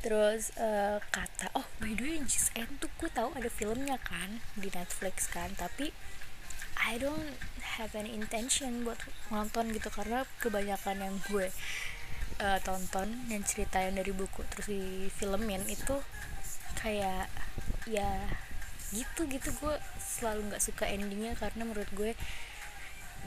terus 0.00 0.52
uh, 0.56 0.96
kata 1.12 1.52
oh 1.52 1.68
by 1.76 1.92
the 1.92 2.04
way 2.04 2.18
Jisn 2.24 2.80
tuh 2.80 2.88
gue 2.96 3.10
tahu 3.12 3.36
ada 3.36 3.52
filmnya 3.52 4.00
kan 4.00 4.40
di 4.56 4.72
Netflix 4.72 5.28
kan 5.28 5.52
tapi 5.60 5.92
I 6.80 6.96
don't 6.96 7.36
have 7.76 7.92
any 7.92 8.16
intention 8.16 8.88
buat 8.88 8.96
nonton 9.28 9.68
gitu 9.76 9.92
karena 9.92 10.24
kebanyakan 10.40 11.04
yang 11.04 11.16
gue 11.28 11.52
uh, 12.40 12.58
tonton 12.64 13.28
dan 13.28 13.40
cerita 13.44 13.84
dari 13.84 14.12
buku 14.16 14.40
terus 14.48 14.72
di 14.72 15.12
filmin 15.12 15.60
itu 15.68 16.00
kayak 16.80 17.28
ya 17.84 18.24
gitu 18.90 19.28
gitu. 19.28 19.52
Gue 19.60 19.76
selalu 20.00 20.50
nggak 20.50 20.64
suka 20.64 20.88
endingnya 20.88 21.36
karena 21.36 21.68
menurut 21.68 21.90
gue 21.92 22.16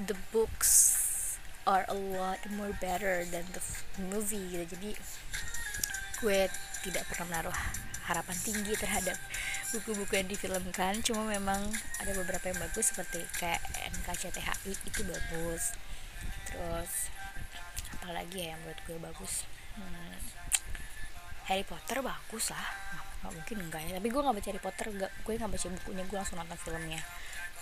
the 0.10 0.18
books 0.34 0.74
are 1.64 1.86
a 1.88 1.96
lot 1.96 2.42
more 2.58 2.76
better 2.82 3.24
than 3.30 3.46
the 3.54 3.64
movie 4.02 4.50
gitu. 4.50 4.66
Jadi 4.76 4.92
gue 6.24 6.48
tidak 6.88 7.04
pernah 7.12 7.28
menaruh 7.28 7.58
harapan 8.08 8.38
tinggi 8.44 8.74
terhadap 8.80 9.20
buku-buku 9.76 10.14
yang 10.16 10.28
difilmkan. 10.32 11.04
Cuma 11.04 11.28
memang 11.28 11.60
ada 12.00 12.12
beberapa 12.16 12.48
yang 12.48 12.60
bagus 12.64 12.96
seperti 12.96 13.24
kayak 13.36 13.60
NKCTHI 13.92 14.72
itu 14.72 15.02
bagus. 15.04 15.76
Terus 16.48 17.12
apalagi 18.00 18.48
ya 18.48 18.56
yang 18.56 18.60
menurut 18.64 18.80
gue 18.88 18.98
bagus? 19.00 19.34
Hmm, 19.76 20.16
Harry 21.52 21.66
Potter 21.68 22.00
bagus 22.00 22.52
lah. 22.52 22.68
Nggak, 23.24 23.32
mungkin 23.40 23.58
enggak 23.64 23.82
ya 23.88 23.92
tapi 24.00 24.08
gue 24.12 24.22
nggak 24.24 24.36
baca 24.36 24.48
Harry 24.52 24.64
Potter 24.64 24.86
gak, 25.00 25.12
gue 25.24 25.34
nggak 25.40 25.52
baca 25.56 25.68
bukunya 25.80 26.04
gue 26.08 26.18
langsung 26.20 26.38
nonton 26.40 26.60
filmnya. 26.60 27.02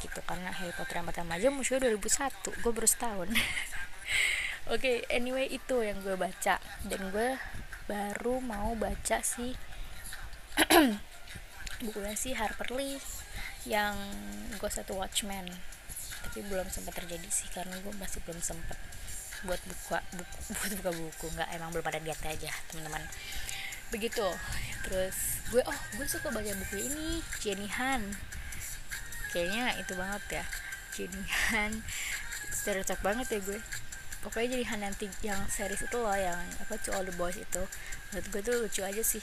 Gitu 0.01 0.19
karena 0.25 0.49
Harry 0.53 0.73
Potter 0.73 1.01
yang 1.01 1.07
pertama 1.09 1.37
aja 1.37 1.49
musuhnya 1.53 1.89
2001 1.89 2.61
gue 2.61 2.71
baru 2.73 2.87
setahun. 2.89 3.29
Oke 4.69 4.77
okay, 4.77 4.95
anyway 5.13 5.49
itu 5.49 5.75
yang 5.81 6.01
gue 6.01 6.17
baca. 6.17 6.57
Dan 6.85 7.01
gue 7.13 7.37
baru 7.89 8.41
mau 8.41 8.73
baca 8.77 9.23
si 9.25 9.53
bukunya 11.85 12.13
si 12.13 12.35
Harper 12.37 12.69
Lee 12.77 13.01
yang 13.65 13.97
gue 14.57 14.71
satu 14.71 14.97
Watchmen. 14.97 15.49
Tapi 16.21 16.45
belum 16.45 16.69
sempat 16.69 16.93
terjadi 17.01 17.25
sih 17.33 17.49
karena 17.49 17.77
gue 17.81 17.93
masih 17.97 18.21
belum 18.25 18.41
sempat 18.41 18.77
buat 19.41 19.57
buka 19.65 20.05
buku 20.13 20.37
buat 20.57 20.71
buka 20.81 20.91
buku. 20.93 21.25
Nggak 21.33 21.49
emang 21.57 21.69
belum 21.73 21.85
pada 21.85 21.99
lihat 22.01 22.21
aja 22.25 22.51
teman-teman. 22.69 23.01
Begitu. 23.89 24.27
Terus 24.85 25.17
gue 25.49 25.61
oh 25.65 25.79
gue 25.97 26.05
suka 26.05 26.29
baca 26.29 26.51
buku 26.65 26.75
ini 26.77 27.25
Jenny 27.41 27.67
Han. 27.81 28.13
Kayaknya 29.33 29.81
itu 29.81 29.93
banget 29.97 30.23
ya. 30.41 30.45
Jenny 30.93 31.23
Han. 31.49 31.81
Stereotip 32.51 33.01
banget 33.01 33.25
ya 33.31 33.39
gue 33.41 33.59
pokoknya 34.21 34.57
jadi 34.57 34.65
nanti 34.77 35.05
yang 35.25 35.41
series 35.49 35.85
itu 35.85 35.97
loh 35.97 36.13
yang 36.13 36.37
apa 36.61 36.77
To 36.85 36.93
All 36.93 37.05
The 37.05 37.15
Boys 37.17 37.37
itu. 37.37 37.63
Menurut 38.13 38.25
gue 38.29 38.41
tuh 38.41 38.55
lucu 38.61 38.81
aja 38.85 39.01
sih. 39.01 39.21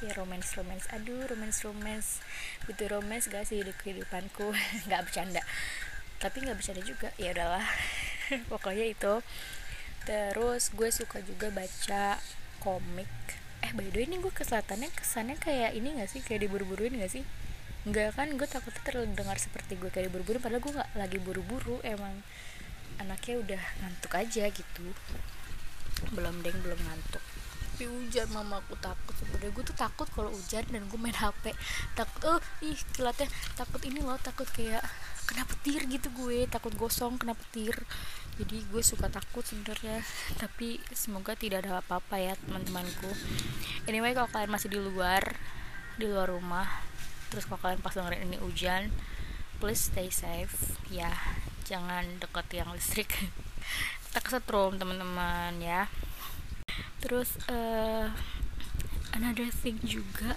Kayak 0.00 0.16
romance 0.16 0.56
romance 0.56 0.86
aduh 0.88 1.28
romance 1.28 1.60
romance 1.60 2.24
butuh 2.64 2.88
romance 2.88 3.28
gak 3.28 3.44
sih 3.44 3.60
di 3.60 3.74
kehidupanku? 3.74 4.54
Nggak 4.86 5.10
bercanda. 5.10 5.42
Tapi 6.20 6.44
nggak 6.44 6.56
bercanda 6.60 6.82
juga 6.84 7.08
ya 7.16 7.32
udahlah. 7.32 7.66
Pokoknya 8.52 8.86
itu. 8.86 9.24
Terus 10.04 10.72
gue 10.72 10.88
suka 10.92 11.20
juga 11.26 11.52
baca 11.52 12.20
komik. 12.62 13.10
Eh 13.60 13.72
by 13.76 13.92
the 13.92 14.00
way 14.00 14.04
ini 14.08 14.16
gue 14.20 14.32
keselatannya 14.32 14.88
kesannya 14.92 15.36
kayak 15.36 15.76
ini 15.76 15.96
gak 16.00 16.08
sih? 16.08 16.20
Kayak 16.24 16.48
diburu-buruin 16.48 16.96
gak 16.96 17.12
sih? 17.12 17.24
Enggak 17.88 18.12
kan 18.12 18.28
gue 18.36 18.44
takutnya 18.44 18.80
terdengar 18.84 19.36
seperti 19.40 19.80
gue 19.80 19.88
kayak 19.88 20.12
diburu-buru 20.12 20.36
padahal 20.36 20.60
gue 20.60 20.72
gak 20.76 20.90
lagi 20.96 21.18
buru-buru 21.20 21.80
emang 21.80 22.20
anaknya 22.98 23.34
udah 23.38 23.62
ngantuk 23.84 24.12
aja 24.16 24.44
gitu. 24.50 24.86
Belum 26.16 26.42
deng 26.42 26.58
belum 26.64 26.80
ngantuk. 26.80 27.22
Tapi 27.80 27.84
hujan 27.88 28.28
mama 28.34 28.60
aku 28.60 28.76
takut. 28.80 29.14
Sebenarnya 29.16 29.50
gue 29.52 29.64
tuh 29.64 29.76
takut 29.76 30.08
kalau 30.12 30.28
hujan 30.32 30.64
dan 30.68 30.84
gue 30.84 30.98
main 31.00 31.16
hp 31.16 31.54
takut 31.94 32.22
oh 32.26 32.40
ih 32.64 32.76
kilatnya. 32.92 33.30
Takut 33.56 33.80
ini 33.86 34.04
loh 34.04 34.20
takut 34.20 34.48
kayak 34.52 34.84
kena 35.24 35.46
petir 35.46 35.86
gitu 35.88 36.08
gue. 36.12 36.44
Takut 36.50 36.74
gosong 36.76 37.16
kena 37.16 37.32
petir. 37.32 37.72
Jadi 38.40 38.64
gue 38.68 38.82
suka 38.84 39.08
takut 39.08 39.44
sebenarnya 39.44 40.00
tapi 40.40 40.80
semoga 40.92 41.36
tidak 41.36 41.64
ada 41.64 41.80
apa-apa 41.80 42.16
ya 42.20 42.32
teman-temanku. 42.40 43.12
Anyway 43.88 44.12
kalau 44.12 44.28
kalian 44.28 44.52
masih 44.52 44.68
di 44.72 44.80
luar 44.80 45.36
di 46.00 46.08
luar 46.08 46.32
rumah 46.32 46.64
terus 47.30 47.46
kalau 47.46 47.62
kalian 47.62 47.80
pas 47.84 47.94
dengerin 47.94 48.26
ini 48.26 48.38
hujan 48.42 48.90
please 49.62 49.92
stay 49.92 50.08
safe 50.08 50.74
ya 50.90 51.12
jangan 51.70 52.02
deket 52.18 52.46
yang 52.50 52.68
listrik. 52.74 53.10
Tak 54.10 54.26
kesetrum 54.26 54.74
teman-teman 54.74 55.54
ya. 55.62 55.86
Terus 56.98 57.38
uh, 57.46 58.10
another 59.14 59.46
thing 59.54 59.78
juga 59.86 60.34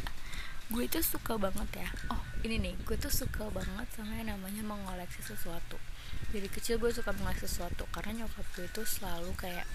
gue 0.70 0.86
tuh 0.86 1.02
suka 1.02 1.42
banget 1.42 1.82
ya. 1.82 1.90
Oh 2.14 2.22
ini 2.46 2.62
nih 2.62 2.78
gue 2.86 2.94
tuh 3.02 3.10
suka 3.10 3.50
banget 3.50 3.90
sama 3.98 4.14
yang 4.22 4.38
namanya 4.38 4.62
mengoleksi 4.62 5.26
sesuatu. 5.26 5.82
Dari 6.30 6.46
kecil 6.54 6.78
gue 6.78 6.94
suka 6.94 7.18
mengoleksi 7.18 7.50
sesuatu 7.50 7.90
karena 7.90 8.22
nyokap 8.22 8.46
gue 8.54 8.70
tuh 8.70 8.86
selalu 8.86 9.34
kayak 9.42 9.66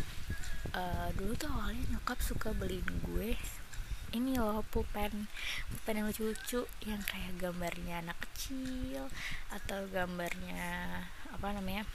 uh, 0.79 1.11
dulu 1.19 1.35
tuh 1.35 1.51
awalnya 1.51 1.99
nyokap 1.99 2.23
suka 2.23 2.55
beliin 2.55 2.87
gue 3.03 3.35
ini 4.17 4.41
loh 4.41 4.65
pulpen 4.73 5.29
pulpen 5.69 6.01
yang 6.01 6.09
lucu-lucu 6.09 6.65
yang 6.89 7.01
kayak 7.05 7.37
gambarnya 7.37 8.01
anak 8.01 8.17
kecil 8.25 9.13
atau 9.53 9.85
gambarnya 9.93 11.05
apa 11.39 11.55
namanya 11.55 11.87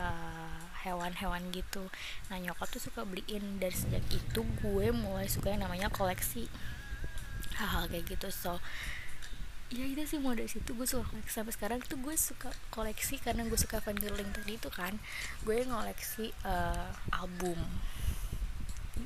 uh, 0.00 0.60
hewan-hewan 0.82 1.42
uh, 1.44 1.52
gitu. 1.52 1.84
Nah 2.32 2.40
nyokap 2.40 2.68
tuh 2.72 2.80
suka 2.80 3.04
beliin 3.04 3.60
dari 3.60 3.76
sejak 3.76 4.04
itu 4.08 4.40
gue 4.64 4.86
mulai 4.94 5.28
suka 5.28 5.52
yang 5.52 5.68
namanya 5.68 5.92
koleksi 5.92 6.48
hal-hal 7.60 7.84
kayak 7.92 8.08
gitu. 8.08 8.28
So 8.32 8.56
ya 9.70 9.86
itu 9.86 10.02
sih 10.02 10.18
mulai 10.18 10.42
dari 10.42 10.50
situ 10.50 10.72
gue 10.72 10.88
suka 10.88 11.04
koleksi. 11.12 11.30
Sampai 11.30 11.52
sekarang 11.52 11.78
tuh 11.84 12.00
gue 12.00 12.16
suka 12.16 12.50
koleksi 12.72 13.20
karena 13.20 13.44
gue 13.44 13.58
suka 13.60 13.84
fangirling 13.84 14.32
tadi 14.32 14.56
itu 14.56 14.70
kan. 14.72 14.96
Gue 15.44 15.62
ngoleksi 15.68 16.32
uh, 16.48 16.90
album. 17.12 17.60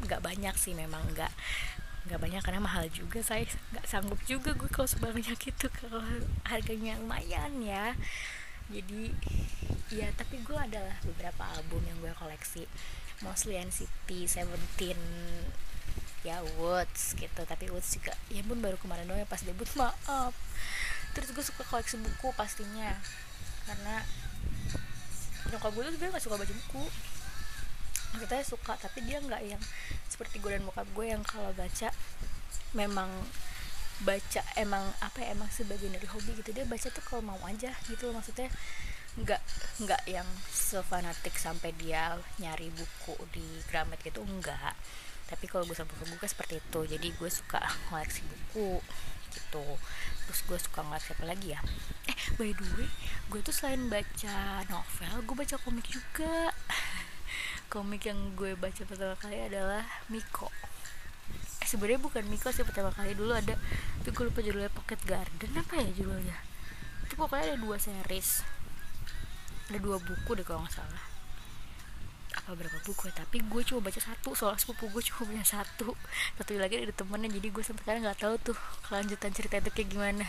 Nggak 0.06 0.22
banyak 0.22 0.54
sih 0.54 0.78
memang 0.78 1.02
nggak 1.18 1.32
nggak 2.04 2.20
banyak 2.20 2.42
karena 2.44 2.60
mahal 2.62 2.87
juga. 2.92 3.18
Saya 3.24 3.48
nggak 3.74 3.87
sanggup 3.90 4.20
juga 4.30 4.54
gue 4.54 4.70
kalau 4.70 4.87
sebanyak 4.87 5.40
itu 5.40 5.66
kalau 5.82 6.04
harganya 6.46 7.00
lumayan 7.02 7.58
ya 7.64 7.98
jadi 8.72 9.12
ya 9.92 10.09
tapi 10.16 10.40
gue 10.40 10.57
adalah 10.57 10.96
beberapa 11.05 11.44
album 11.57 11.85
yang 11.85 11.98
gue 12.00 12.12
koleksi. 12.16 12.64
Mostly 13.20 13.61
NCT 13.61 14.29
Seventeen 14.29 14.98
ya 16.24 16.40
Woods 16.57 17.16
gitu. 17.16 17.42
Tapi 17.44 17.68
Woods 17.68 17.92
juga 17.96 18.16
ya 18.33 18.40
pun 18.44 18.59
baru 18.64 18.81
kemarin 18.81 19.05
doang 19.05 19.20
ya 19.20 19.29
pas 19.29 19.44
debut 19.44 19.68
maaf. 19.77 20.33
Terus 21.12 21.29
gue 21.31 21.44
suka 21.44 21.62
koleksi 21.68 22.00
buku 22.00 22.33
pastinya. 22.35 22.96
Karena 23.68 24.05
nyokap 25.53 25.70
gue 25.77 25.83
tuh 25.85 25.92
sebenarnya 25.94 26.16
gak 26.16 26.24
suka 26.24 26.37
baca 26.40 26.55
buku. 26.55 26.85
Maksudnya 28.16 28.44
suka 28.46 28.72
tapi 28.79 28.98
dia 29.05 29.18
nggak 29.18 29.42
yang 29.42 29.62
seperti 30.07 30.38
gue 30.38 30.50
dan 30.55 30.62
bokap 30.62 30.87
gue 30.94 31.07
yang 31.11 31.22
kalau 31.27 31.50
baca 31.53 31.90
memang 32.74 33.11
baca 34.02 34.42
emang 34.59 34.83
apa 34.98 35.22
ya 35.22 35.38
emang 35.38 35.46
sebagian 35.54 35.94
dari 35.94 36.09
hobi 36.11 36.35
gitu. 36.35 36.50
Dia 36.50 36.66
baca 36.66 36.90
tuh 36.90 37.04
kalau 37.07 37.22
mau 37.22 37.40
aja 37.46 37.70
gitu 37.87 38.11
loh 38.11 38.18
maksudnya 38.18 38.50
nggak 39.14 39.42
nggak 39.87 40.02
yang 40.11 40.26
sefanatik 40.50 41.38
sampai 41.38 41.70
dia 41.78 42.18
nyari 42.42 42.66
buku 42.74 43.14
di 43.30 43.46
Gramet 43.70 44.02
gitu 44.02 44.26
enggak 44.26 44.74
tapi 45.30 45.46
kalau 45.46 45.62
gue 45.70 45.76
sampai 45.78 45.94
buku 45.94 46.26
seperti 46.26 46.59
itu 46.59 46.80
jadi 46.85 47.09
gue 47.14 47.30
suka 47.30 47.62
koleksi 47.88 48.26
buku 48.26 48.83
gitu. 49.35 49.66
Terus 50.30 50.40
gue 50.46 50.59
suka 50.62 50.80
ngeliat 50.87 51.02
siapa 51.02 51.24
lagi 51.26 51.48
ya? 51.54 51.61
Eh 52.07 52.18
by 52.38 52.50
the 52.54 52.66
way 52.78 52.90
gue 53.33 53.40
tuh 53.42 53.54
selain 53.54 53.90
baca 53.90 54.62
novel 54.70 55.14
gue 55.26 55.37
baca 55.37 55.57
komik 55.62 55.87
juga. 55.88 56.52
Komik 57.72 58.07
yang 58.07 58.38
gue 58.38 58.54
baca 58.54 58.87
pertama 58.87 59.18
kali 59.18 59.50
adalah 59.50 59.83
Miko 60.07 60.46
sebenarnya 61.74 61.98
bukan 61.98 62.22
Miko 62.30 62.54
sih 62.54 62.62
pertama 62.62 62.94
kali 62.94 63.18
dulu 63.18 63.34
ada 63.34 63.58
tapi 64.04 64.14
gue 64.14 64.24
lupa 64.30 64.40
judulnya 64.46 64.70
Pocket 64.70 65.00
Garden 65.02 65.50
apa 65.58 65.74
ya 65.82 65.90
judulnya? 65.90 66.38
Itu 67.02 67.18
pokoknya 67.18 67.50
ada 67.50 67.58
dua 67.58 67.76
series. 67.82 68.46
Ada 69.72 69.78
dua 69.82 69.98
buku 69.98 70.30
deh 70.38 70.46
kalau 70.46 70.62
nggak 70.62 70.76
salah. 70.76 71.04
Apa 72.37 72.54
berapa 72.54 72.78
buku 72.84 73.10
ya? 73.10 73.14
Tapi 73.16 73.42
gue 73.42 73.62
cuma 73.64 73.80
baca 73.80 73.96
satu 73.96 74.37
soal 74.38 74.54
sepupu 74.60 74.87
gue 74.92 75.02
cuma 75.08 75.26
punya 75.26 75.42
satu. 75.42 75.98
Satu 76.37 76.54
lagi 76.60 76.78
ada 76.78 76.94
temennya 76.94 77.32
jadi 77.40 77.48
gue 77.48 77.62
sampai 77.64 77.82
sekarang 77.82 78.02
nggak 78.06 78.20
tahu 78.22 78.34
tuh 78.52 78.56
kelanjutan 78.87 79.32
cerita 79.32 79.58
itu 79.58 79.70
kayak 79.72 79.88
gimana. 79.90 80.26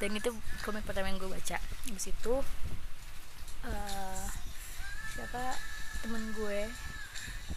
Dan 0.00 0.16
itu 0.16 0.32
komik 0.64 0.82
pertama 0.88 1.12
yang 1.12 1.20
gue 1.20 1.28
baca. 1.28 1.60
Di 1.86 2.00
situ 2.00 2.34
uh, 3.68 4.24
siapa? 5.12 5.54
Temen 6.00 6.32
gue 6.32 6.64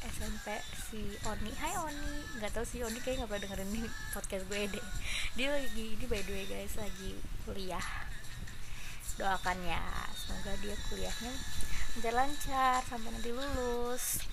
SMP 0.02 0.58
si 0.90 1.02
Oni. 1.30 1.52
Hai 1.60 1.78
Oni. 1.78 2.14
Nggak 2.42 2.58
tahu 2.58 2.66
si 2.66 2.82
Oni 2.82 2.98
kayak 3.04 3.22
nggak 3.22 3.30
pernah 3.30 3.44
dengerin 3.46 3.70
nih 3.70 3.86
podcast 4.16 4.44
gue 4.50 4.62
deh. 4.74 4.86
Dia 5.38 5.54
lagi 5.54 5.86
ini 5.94 6.06
by 6.10 6.22
the 6.26 6.34
way 6.34 6.46
guys 6.50 6.74
lagi 6.80 7.20
kuliah. 7.46 7.88
Doakan 9.22 9.58
ya 9.62 9.84
semoga 10.18 10.58
dia 10.64 10.74
kuliahnya 10.90 11.34
lancar 12.02 12.82
sampai 12.90 13.14
nanti 13.14 13.30
lulus. 13.30 14.26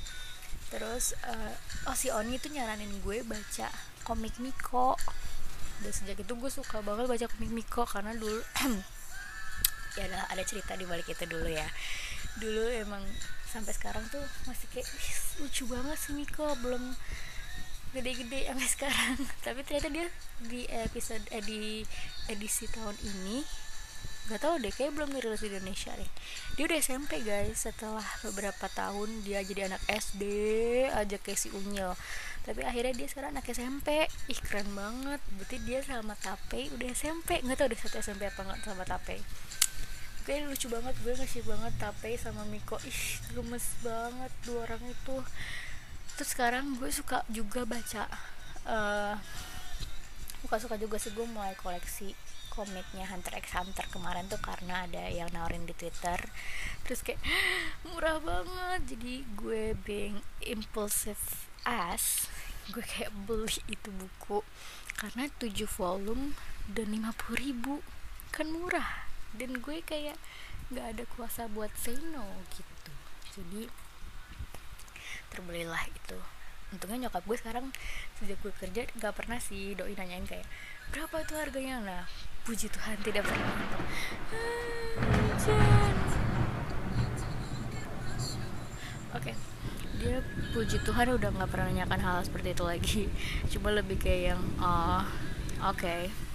Terus 0.72 1.12
uh, 1.28 1.52
oh 1.90 1.96
si 1.98 2.08
Oni 2.08 2.40
itu 2.40 2.48
nyaranin 2.48 3.02
gue 3.04 3.20
baca 3.26 3.68
komik 4.08 4.40
Miko. 4.40 4.96
Dan 5.80 5.92
sejak 5.92 6.20
itu 6.20 6.32
gue 6.32 6.50
suka 6.52 6.80
banget 6.80 7.04
baca 7.04 7.26
komik 7.28 7.52
Miko 7.52 7.84
karena 7.84 8.16
dulu 8.16 8.40
ya 9.98 10.04
ada 10.08 10.42
cerita 10.46 10.72
di 10.78 10.88
balik 10.88 11.12
itu 11.12 11.24
dulu 11.28 11.48
ya. 11.50 11.68
Dulu 12.40 12.64
emang 12.72 13.04
sampai 13.50 13.74
sekarang 13.74 14.06
tuh 14.14 14.22
masih 14.46 14.70
kayak 14.70 14.86
lucu 15.42 15.66
banget 15.66 15.98
sih 15.98 16.14
Miko 16.14 16.46
belum 16.62 16.94
gede-gede 17.90 18.46
sampai 18.46 18.68
sekarang. 18.70 19.16
Tapi 19.46 19.60
ternyata 19.66 19.88
dia 19.90 20.06
di 20.46 20.62
episode 20.70 21.22
eh, 21.34 21.42
di 21.42 21.82
edisi 22.30 22.70
tahun 22.70 22.94
ini 23.02 23.42
gak 24.30 24.46
tau 24.46 24.62
deh 24.62 24.70
kayak 24.70 24.94
belum 24.94 25.10
dirilis 25.10 25.42
di 25.42 25.50
Indonesia 25.50 25.90
deh. 25.98 26.10
Dia 26.54 26.64
udah 26.70 26.78
SMP 26.78 27.18
guys. 27.26 27.66
Setelah 27.66 28.06
beberapa 28.22 28.70
tahun 28.70 29.26
dia 29.26 29.42
jadi 29.42 29.66
anak 29.66 29.82
SD 29.90 30.22
aja 30.94 31.16
kayak 31.18 31.40
si 31.40 31.50
Unyil. 31.50 31.98
Tapi 32.46 32.62
akhirnya 32.62 32.94
dia 32.94 33.10
sekarang 33.10 33.34
anak 33.34 33.50
SMP 33.50 34.06
ih 34.30 34.38
keren 34.38 34.70
banget. 34.78 35.18
Berarti 35.34 35.56
dia 35.66 35.82
sama 35.82 36.14
Tape 36.14 36.70
udah 36.70 36.88
SMP 36.94 37.42
nggak 37.42 37.58
tau 37.58 37.66
deh 37.66 37.78
satu 37.78 37.98
SMP 37.98 38.30
apa 38.30 38.46
nggak 38.46 38.62
sama 38.62 38.86
Tape 38.86 39.18
kayak 40.24 40.52
lucu 40.52 40.66
banget 40.68 40.94
gue 41.00 41.12
ngasih 41.16 41.42
banget 41.48 41.72
Tape 41.80 42.12
sama 42.20 42.42
Miko. 42.46 42.76
Ih 42.84 43.02
gemes 43.32 43.66
banget 43.80 44.32
dua 44.44 44.68
orang 44.68 44.82
itu. 44.86 45.16
Terus 46.16 46.30
sekarang 46.36 46.76
gue 46.76 46.90
suka 46.92 47.24
juga 47.32 47.64
baca 47.64 48.04
uh, 48.68 49.16
suka 50.44 50.56
suka 50.60 50.76
juga 50.80 50.96
sih 50.96 51.12
gue 51.12 51.26
mulai 51.28 51.56
koleksi 51.56 52.12
komiknya 52.50 53.06
Hunter 53.06 53.38
x 53.38 53.54
Hunter 53.54 53.86
kemarin 53.94 54.26
tuh 54.26 54.42
karena 54.42 54.84
ada 54.84 55.06
yang 55.08 55.30
nawarin 55.32 55.64
di 55.64 55.74
Twitter. 55.74 56.18
Terus 56.84 57.00
kayak 57.00 57.20
murah 57.88 58.20
banget. 58.20 58.96
Jadi 58.96 59.24
gue 59.34 59.74
being 59.82 60.20
impulsive 60.44 61.48
as 61.64 62.28
gue 62.70 62.84
kayak 62.84 63.10
beli 63.26 63.58
itu 63.66 63.90
buku. 63.90 64.44
Karena 65.00 65.32
7 65.40 65.64
volume 65.64 66.36
dan 66.68 66.92
50 66.92 67.40
ribu 67.40 67.80
kan 68.30 68.46
murah 68.46 69.09
dan 69.36 69.50
gue 69.62 69.78
kayak 69.86 70.18
nggak 70.70 70.86
ada 70.96 71.04
kuasa 71.14 71.50
buat 71.50 71.70
say 71.78 71.98
no 72.14 72.26
gitu. 72.54 72.92
Jadi 73.38 73.70
terbelilah 75.30 75.82
itu. 75.90 76.18
Untungnya 76.70 77.06
nyokap 77.06 77.26
gue 77.26 77.38
sekarang 77.38 77.66
sejak 78.18 78.38
gue 78.42 78.54
kerja 78.54 78.86
nggak 78.98 79.14
pernah 79.14 79.38
sih 79.42 79.74
doi 79.74 79.94
nanyain 79.98 80.26
kayak 80.26 80.46
berapa 80.94 81.22
itu 81.22 81.34
harganya? 81.34 81.76
Nah 81.82 82.02
puji 82.46 82.70
Tuhan 82.70 82.98
tidak 83.02 83.26
pernah. 83.26 83.54
Oke 89.10 89.34
okay. 89.34 89.34
dia 89.98 90.22
puji 90.54 90.78
Tuhan 90.86 91.18
udah 91.18 91.34
nggak 91.34 91.50
pernah 91.50 91.66
nanyakan 91.66 92.00
hal 92.02 92.18
seperti 92.22 92.54
itu 92.54 92.64
lagi. 92.66 93.02
Cuma 93.50 93.74
lebih 93.74 93.98
kayak 93.98 94.34
yang 94.34 94.42
oh 94.62 95.02
oke. 95.66 95.82
okay 95.82 96.29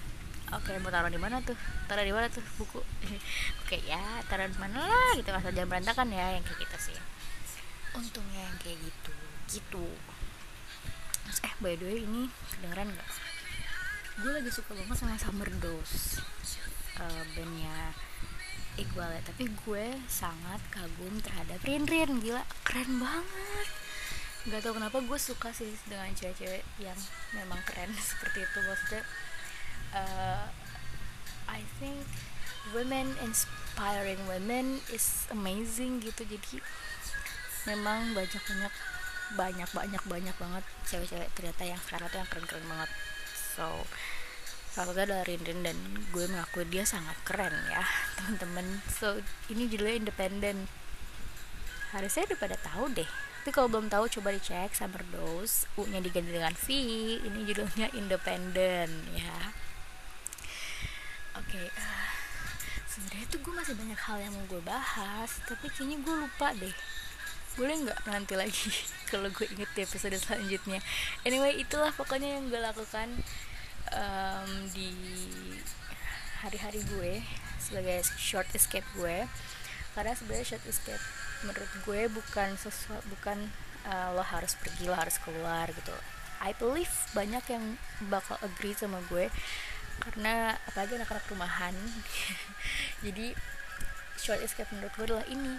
oke 0.55 0.71
okay, 0.71 0.79
mau 0.79 0.89
taruh 0.89 1.11
di 1.11 1.19
mana 1.19 1.43
tuh? 1.43 1.57
Taruh 1.85 2.05
di 2.07 2.13
mana 2.15 2.31
tuh 2.31 2.43
buku? 2.55 2.79
Oke 3.65 3.77
okay, 3.77 3.81
ya 3.83 4.01
taruh 4.31 4.47
di 4.47 4.57
mana 4.57 4.87
lah 4.87 5.11
gitu. 5.19 5.29
Asal 5.29 5.51
jangan 5.51 5.69
berantakan 5.75 6.07
ya 6.15 6.39
yang 6.39 6.43
kayak 6.47 6.63
gitu 6.63 6.77
sih. 6.91 6.97
Untungnya 7.91 8.41
yang 8.47 8.57
kayak 8.63 8.79
gitu 8.79 9.13
gitu. 9.51 9.85
Terus, 11.25 11.39
eh 11.43 11.53
by 11.59 11.73
the 11.75 11.85
way 11.85 11.97
ini 12.05 12.31
kedengeran 12.55 12.87
nggak? 12.93 13.09
Gue 14.23 14.31
lagi 14.31 14.49
suka 14.53 14.71
banget 14.71 14.95
sama 14.95 15.19
Summer 15.19 15.49
Dose 15.59 16.23
uh, 17.03 17.23
bandnya 17.35 17.91
Iqbal 18.79 19.11
ya. 19.11 19.21
Tapi 19.27 19.51
gue 19.51 19.85
sangat 20.07 20.61
kagum 20.71 21.19
terhadap 21.19 21.59
Rin 21.63 21.83
Rin 21.87 22.23
gila 22.23 22.43
keren 22.63 22.99
banget. 22.99 23.67
Nggak 24.45 24.61
tau 24.61 24.73
kenapa 24.77 24.97
gue 25.01 25.19
suka 25.19 25.49
sih 25.51 25.73
dengan 25.89 26.13
cewek-cewek 26.13 26.63
yang 26.79 26.97
memang 27.33 27.59
keren 27.65 27.91
seperti 28.09 28.45
itu 28.45 28.59
maksudnya 28.63 29.03
uh, 29.95 30.43
I 31.47 31.63
think 31.79 32.03
women 32.75 33.15
inspiring 33.23 34.19
women 34.27 34.83
is 34.91 35.25
amazing 35.31 36.03
gitu. 36.03 36.27
Jadi 36.27 36.59
memang 37.71 38.11
banyak 38.11 38.43
banyak 38.43 38.73
banyak 39.35 39.69
banyak 39.73 40.03
banyak 40.05 40.35
banget 40.37 40.63
cewek-cewek 40.85 41.29
ternyata 41.33 41.63
yang 41.65 41.81
sekarang 41.81 42.07
tuh 42.11 42.19
yang 42.21 42.29
keren-keren 42.29 42.65
banget. 42.67 42.91
So 43.55 43.65
salah 44.75 44.91
satu 44.91 45.07
adalah 45.07 45.23
Rinrin 45.23 45.63
dan 45.63 45.77
gue 46.11 46.27
mengakui 46.27 46.67
dia 46.67 46.83
sangat 46.83 47.15
keren 47.23 47.55
ya 47.71 47.81
teman-teman. 48.19 48.83
So 48.91 49.23
ini 49.47 49.71
judulnya 49.71 49.97
independen 49.97 50.67
harusnya 51.95 52.27
udah 52.27 52.39
pada 52.39 52.57
tahu 52.59 52.91
deh. 52.91 53.07
Tapi 53.45 53.53
kalau 53.53 53.69
belum 53.69 53.93
tahu 53.93 54.09
coba 54.19 54.33
dicek 54.33 54.73
Summer 54.73 55.05
Dose 55.13 55.69
U 55.77 55.85
nya 55.85 56.01
diganti 56.01 56.33
dengan 56.33 56.53
V. 56.57 56.65
Ini 57.21 57.39
judulnya 57.45 57.87
independen 57.93 58.89
ya 59.13 59.64
okay, 61.49 61.67
uh, 61.77 62.09
sebenarnya 62.85 63.27
tuh 63.27 63.39
gue 63.43 63.53
masih 63.53 63.75
banyak 63.75 63.99
hal 63.99 64.17
yang 64.23 64.33
mau 64.33 64.45
gue 64.47 64.63
bahas 64.63 65.31
tapi 65.45 65.67
kayaknya 65.71 65.97
gue 65.99 66.15
lupa 66.15 66.47
deh. 66.55 66.75
Boleh 67.55 67.75
nggak 67.87 67.99
nanti 68.07 68.33
lagi 68.35 68.71
kalau 69.11 69.27
gue 69.31 69.45
inget 69.51 69.69
di 69.75 69.81
episode 69.83 70.15
selanjutnya? 70.15 70.79
Anyway 71.27 71.59
itulah 71.59 71.91
pokoknya 71.91 72.39
yang 72.39 72.47
gue 72.47 72.59
lakukan 72.59 73.07
um, 73.91 74.51
di 74.71 74.91
hari-hari 76.39 76.81
gue 76.85 77.25
sebagai 77.59 78.05
short 78.15 78.45
escape 78.53 78.85
gue 78.93 79.25
karena 79.97 80.13
sebenarnya 80.13 80.55
short 80.55 80.65
escape 80.69 81.01
menurut 81.41 81.71
gue 81.83 82.01
bukan 82.13 82.53
sesuatu 82.59 83.01
bukan 83.09 83.49
uh, 83.89 84.13
lo 84.13 84.21
harus 84.21 84.53
pergi 84.59 84.85
lo 84.87 84.95
harus 84.95 85.17
keluar 85.21 85.67
gitu. 85.73 85.95
I 86.43 86.51
believe 86.59 86.91
banyak 87.15 87.41
yang 87.47 87.79
bakal 88.11 88.37
agree 88.43 88.75
sama 88.75 89.01
gue 89.07 89.31
karena 90.01 90.55
apalagi 90.67 90.99
anak-anak 90.99 91.25
rumahan. 91.31 91.75
Jadi 93.05 93.35
short 94.19 94.41
escape 94.41 94.71
menurut 94.73 94.93
gue 94.95 95.05
adalah 95.11 95.27
ini. 95.27 95.55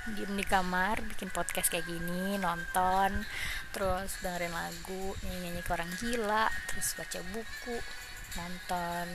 Diem 0.00 0.32
di 0.32 0.46
kamar 0.48 1.04
bikin 1.04 1.28
podcast 1.28 1.68
kayak 1.68 1.84
gini 1.84 2.40
nonton 2.40 3.20
terus 3.68 4.16
dengerin 4.24 4.48
lagu 4.48 5.12
nyanyi 5.20 5.52
nyanyi 5.52 5.60
ke 5.60 5.70
orang 5.76 5.92
gila 6.00 6.48
terus 6.72 6.96
baca 6.96 7.20
buku 7.30 7.76
nonton. 8.40 9.06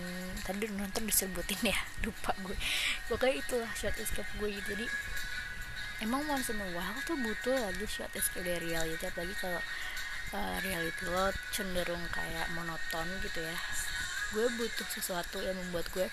Tadi 0.46 0.66
nonton 0.70 1.04
disebutin 1.10 1.74
ya 1.74 1.80
lupa 2.06 2.38
gue. 2.46 2.58
Pokoknya 3.10 3.36
itulah 3.42 3.72
short 3.74 3.98
escape 3.98 4.30
gue. 4.38 4.54
Jadi 4.62 4.86
emang 6.06 6.22
once 6.30 6.54
in 6.54 6.62
a 6.62 6.68
tuh 7.02 7.18
butuh 7.18 7.58
lagi 7.58 7.86
short 7.90 8.14
escape 8.14 8.46
dari 8.46 8.70
reality. 8.70 9.10
Apalagi 9.10 9.36
kalau 9.42 9.62
uh, 10.38 10.58
reality 10.62 11.04
lo 11.10 11.34
cenderung 11.50 12.02
kayak 12.14 12.46
monoton 12.54 13.08
gitu 13.26 13.42
ya 13.42 13.58
gue 14.36 14.48
butuh 14.60 14.88
sesuatu 14.92 15.40
yang 15.40 15.56
membuat 15.56 15.88
gue 15.96 16.12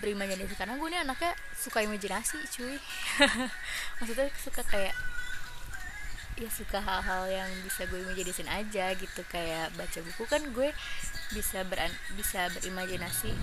berimajinasi 0.00 0.56
karena 0.56 0.80
gue 0.80 0.88
ini 0.88 0.98
anaknya 1.04 1.36
suka 1.52 1.84
imajinasi 1.84 2.40
cuy. 2.48 2.80
Maksudnya 4.00 4.32
suka 4.40 4.64
kayak 4.64 4.96
ya 6.38 6.46
suka 6.48 6.78
hal-hal 6.78 7.26
yang 7.26 7.50
bisa 7.66 7.84
gue 7.90 8.00
imajinasin 8.00 8.48
aja 8.48 8.96
gitu. 8.96 9.20
Kayak 9.28 9.74
baca 9.76 9.98
buku 10.00 10.24
kan 10.24 10.42
gue 10.48 10.72
bisa 11.36 11.60
ber 11.68 11.92
bisa 12.16 12.48
berimajinasi 12.56 13.36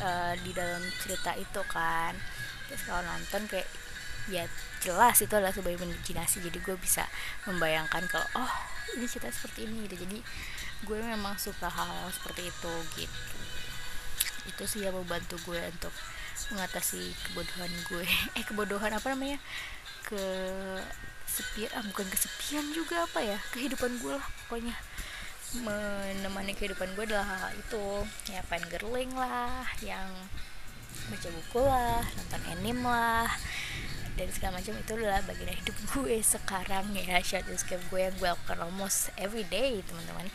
uh, 0.00 0.34
di 0.40 0.56
dalam 0.56 0.80
cerita 1.04 1.36
itu 1.36 1.60
kan. 1.68 2.16
Terus 2.72 2.82
kalau 2.88 3.04
nonton 3.04 3.44
kayak 3.50 3.68
ya 4.32 4.48
jelas 4.82 5.20
itu 5.20 5.34
adalah 5.36 5.52
sebuah 5.52 5.76
imajinasi. 5.76 6.40
Jadi 6.40 6.58
gue 6.64 6.76
bisa 6.80 7.04
membayangkan 7.44 8.08
kalau 8.08 8.26
oh 8.40 8.52
ini 8.96 9.04
cerita 9.04 9.28
seperti 9.28 9.68
ini 9.68 9.84
gitu. 9.84 10.00
Jadi 10.06 10.18
gue 10.86 10.98
memang 11.02 11.34
suka 11.36 11.66
hal, 11.66 11.88
-hal 11.88 12.08
seperti 12.14 12.46
itu 12.46 12.72
gitu 12.94 13.45
itu 14.46 14.64
sih 14.64 14.86
yang 14.86 14.94
membantu 14.94 15.36
gue 15.44 15.58
untuk 15.58 15.92
mengatasi 16.52 17.12
kebodohan 17.28 17.72
gue. 17.88 18.06
Eh 18.38 18.44
kebodohan 18.44 18.92
apa 18.94 19.06
namanya? 19.12 19.38
Ke 20.06 20.22
sepian 21.26 21.70
ah 21.74 21.84
bukan 21.84 22.06
kesepian 22.06 22.64
juga 22.70 23.04
apa 23.04 23.20
ya? 23.24 23.38
Kehidupan 23.50 23.98
gue 23.98 24.14
lah 24.14 24.26
pokoknya. 24.46 24.76
Menemani 25.62 26.52
kehidupan 26.52 26.94
gue 26.94 27.04
adalah 27.08 27.26
hal, 27.26 27.38
-hal 27.48 27.52
itu. 27.56 27.86
Ya 28.30 28.40
fine 28.46 28.66
girling 28.70 29.12
lah 29.16 29.66
yang 29.82 30.10
baca 31.06 31.28
buku 31.30 31.62
lah 31.62 32.02
nonton 32.18 32.42
anime 32.50 32.82
lah 32.82 33.30
dan 34.14 34.28
segala 34.30 34.60
macam. 34.60 34.74
Itu 34.78 34.92
adalah 34.94 35.22
bagian 35.26 35.50
hidup 35.50 35.76
gue 35.96 36.16
sekarang 36.22 36.94
ya. 36.94 37.18
Shadow 37.24 37.56
escape 37.56 37.82
gue 37.90 38.00
yang 38.06 38.14
gue 38.20 38.28
lakukan 38.28 38.58
almost 38.62 39.10
every 39.18 39.46
day 39.48 39.82
teman-teman. 39.82 40.28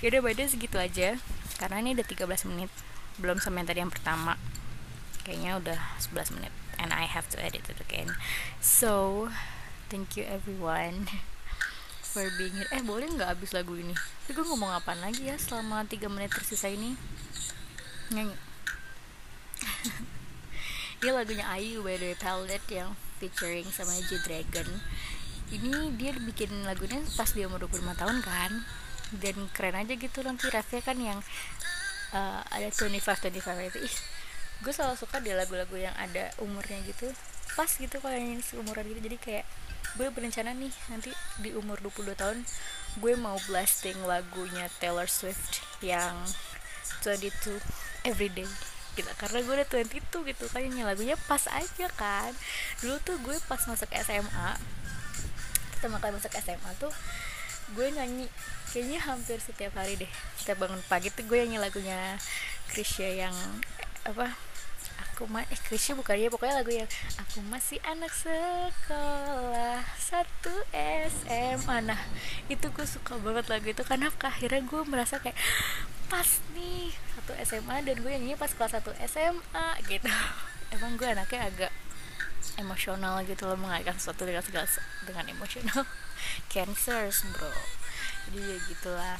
Yaudah 0.00 0.20
by 0.22 0.34
segitu 0.34 0.78
aja. 0.80 1.18
Karena 1.60 1.78
ini 1.78 1.94
udah 1.94 2.06
13 2.08 2.50
menit 2.50 2.72
belum 3.20 3.40
sama 3.42 3.60
yang 3.60 3.68
tadi 3.68 3.80
yang 3.84 3.92
pertama. 3.92 4.38
Kayaknya 5.22 5.52
udah 5.58 5.80
11 6.00 6.34
menit 6.38 6.54
and 6.80 6.90
I 6.90 7.06
have 7.06 7.28
to 7.32 7.38
edit 7.38 7.68
it 7.68 7.78
again. 7.78 8.16
So 8.58 9.28
thank 9.92 10.16
you 10.16 10.24
everyone 10.24 11.08
for 12.12 12.26
being 12.40 12.56
here. 12.56 12.70
Eh 12.72 12.82
boleh 12.82 13.06
nggak 13.12 13.38
habis 13.38 13.52
lagu 13.52 13.76
ini? 13.76 13.94
Tapi 14.24 14.34
gue 14.34 14.46
ngomong 14.46 14.72
apa 14.72 14.96
lagi 14.98 15.28
ya 15.28 15.36
selama 15.38 15.84
3 15.86 16.08
menit 16.10 16.32
tersisa 16.32 16.72
ini? 16.72 16.96
Nyanyi. 18.10 18.36
Ini 21.02 21.10
lagunya 21.10 21.42
Ayu 21.50 21.82
by 21.82 21.98
the 21.98 22.14
Palette 22.14 22.70
yang 22.70 22.94
featuring 23.18 23.66
sama 23.74 23.90
G 24.06 24.22
Dragon. 24.22 24.70
Ini 25.50 25.98
dia 25.98 26.14
bikin 26.14 26.62
lagunya 26.62 27.02
pas 27.18 27.26
dia 27.34 27.50
umur 27.50 27.66
25 27.66 27.90
tahun 27.98 28.22
kan? 28.22 28.62
Dan 29.18 29.50
keren 29.50 29.82
aja 29.82 29.98
gitu 29.98 30.22
nanti 30.22 30.46
refnya 30.46 30.78
kan 30.78 31.02
yang 31.02 31.18
uh, 32.12 32.40
ada 32.48 32.68
25 32.70 33.00
25 33.00 33.68
itu 33.72 33.78
ih 33.82 33.96
gue 34.62 34.70
selalu 34.72 34.94
suka 34.94 35.18
di 35.18 35.34
lagu-lagu 35.34 35.74
yang 35.74 35.92
ada 35.98 36.30
umurnya 36.38 36.78
gitu. 36.86 37.10
Pas 37.58 37.68
gitu 37.68 37.98
kalau 37.98 38.14
yang 38.14 38.38
seumuran 38.40 38.86
gitu. 38.86 39.00
Jadi 39.02 39.16
kayak 39.18 39.44
gue 39.98 40.08
berencana 40.08 40.54
nih 40.56 40.72
nanti 40.88 41.10
di 41.42 41.52
umur 41.52 41.76
22 41.82 42.16
tahun 42.16 42.38
gue 43.02 43.12
mau 43.20 43.36
blasting 43.44 43.98
lagunya 44.08 44.70
Taylor 44.80 45.04
Swift 45.04 45.60
yang 45.84 46.16
22 47.04 47.60
everyday 48.08 48.48
gitu 48.92 49.08
karena 49.20 49.40
gue 49.40 49.54
udah 49.56 49.68
22 49.68 50.30
gitu 50.32 50.44
kayaknya 50.52 50.86
lagunya 50.86 51.18
pas 51.26 51.42
aja 51.50 51.86
kan. 51.98 52.32
Dulu 52.80 52.96
tuh 53.02 53.18
gue 53.20 53.36
pas 53.50 53.60
masuk 53.66 53.90
SMA 53.90 54.50
pertama 55.74 55.98
kali 55.98 56.14
masuk 56.14 56.30
SMA 56.38 56.70
tuh 56.78 56.92
gue 57.74 57.86
nyanyi 57.90 58.30
kayaknya 58.72 59.00
hampir 59.04 59.36
setiap 59.36 59.76
hari 59.76 60.00
deh 60.00 60.08
setiap 60.40 60.64
bangun 60.64 60.80
pagi 60.88 61.12
tuh 61.12 61.28
gue 61.28 61.36
nyanyi 61.44 61.60
lagunya 61.60 62.16
Krisya 62.72 63.28
yang 63.28 63.36
apa 64.08 64.32
aku 65.12 65.28
mah 65.28 65.44
eh 65.52 65.60
Krisya 65.68 65.92
bukan 65.92 66.16
dia 66.16 66.32
pokoknya 66.32 66.64
lagu 66.64 66.72
yang 66.72 66.88
aku 67.20 67.44
masih 67.52 67.76
anak 67.84 68.08
sekolah 68.16 69.84
satu 70.00 70.54
SMA 71.12 71.84
nah 71.84 72.00
itu 72.48 72.64
gue 72.72 72.86
suka 72.88 73.20
banget 73.20 73.52
lagu 73.52 73.68
itu 73.68 73.84
karena 73.84 74.08
akhirnya 74.08 74.64
gue 74.64 74.82
merasa 74.88 75.20
kayak 75.20 75.36
pas 76.08 76.40
nih 76.56 76.96
satu 77.12 77.32
SMA 77.44 77.76
dan 77.84 77.96
gue 78.00 78.10
nyanyi 78.10 78.36
pas 78.40 78.52
kelas 78.52 78.76
satu 78.76 78.92
SMA 79.08 79.68
gitu. 79.88 80.08
Emang 80.74 80.96
gue 81.00 81.08
anaknya 81.08 81.48
agak 81.48 81.72
emosional 82.60 83.24
gitu 83.24 83.48
loh 83.48 83.56
mengaitkan 83.56 83.96
sesuatu 83.96 84.28
dengan 84.28 84.44
segala 84.44 84.68
dengan 85.08 85.24
emosional. 85.28 85.84
Cancers 86.52 87.24
bro 87.32 87.81
jadi 88.28 88.38
ya 88.38 88.56
gitulah. 88.68 89.18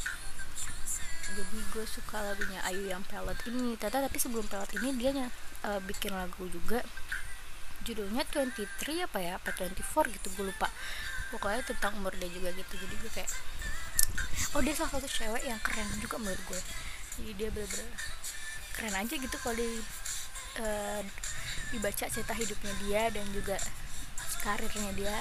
Jadi 1.32 1.58
gue 1.72 1.84
suka 1.88 2.20
lagunya 2.20 2.60
Ayu 2.68 2.86
yang 2.92 3.02
pelet 3.08 3.38
ini. 3.48 3.74
Tata 3.80 4.04
tapi 4.04 4.18
sebelum 4.20 4.44
pelet 4.46 4.70
ini 4.78 4.88
dia 5.00 5.10
uh, 5.64 5.80
bikin 5.82 6.12
lagu 6.12 6.44
juga. 6.50 6.84
Judulnya 7.82 8.22
23 8.30 9.08
apa 9.08 9.18
ya? 9.18 9.32
Apa 9.40 9.50
24 9.56 10.12
gitu 10.12 10.28
gue 10.36 10.46
lupa. 10.52 10.68
Pokoknya 11.32 11.64
tentang 11.64 11.96
umur 11.98 12.12
dia 12.20 12.28
juga 12.28 12.52
gitu. 12.52 12.74
Jadi 12.76 12.94
gue 13.00 13.10
kayak 13.10 13.30
oh 14.52 14.60
dia 14.60 14.74
salah 14.76 15.00
satu 15.00 15.08
cewek 15.08 15.48
yang 15.48 15.56
keren 15.64 15.88
juga 15.96 16.20
menurut 16.20 16.42
gue 16.44 16.60
jadi 17.16 17.32
dia 17.36 17.48
bener-bener 17.52 17.88
keren 18.72 18.94
aja 18.96 19.14
gitu 19.16 19.36
kalau 19.40 19.56
di 19.56 19.68
uh, 20.60 21.00
dibaca 21.72 22.04
cerita 22.08 22.32
hidupnya 22.36 22.72
dia 22.84 23.02
dan 23.12 23.24
juga 23.32 23.56
karirnya 24.44 24.92
dia. 24.96 25.16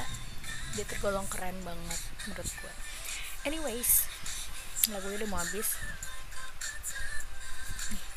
Dia 0.72 0.88
tergolong 0.88 1.28
keren 1.28 1.60
banget 1.68 2.00
menurut 2.28 2.48
gue 2.48 2.74
anyways 3.48 4.06
lagunya 4.90 5.22
udah 5.22 5.30
mau 5.30 5.38
habis. 5.38 5.78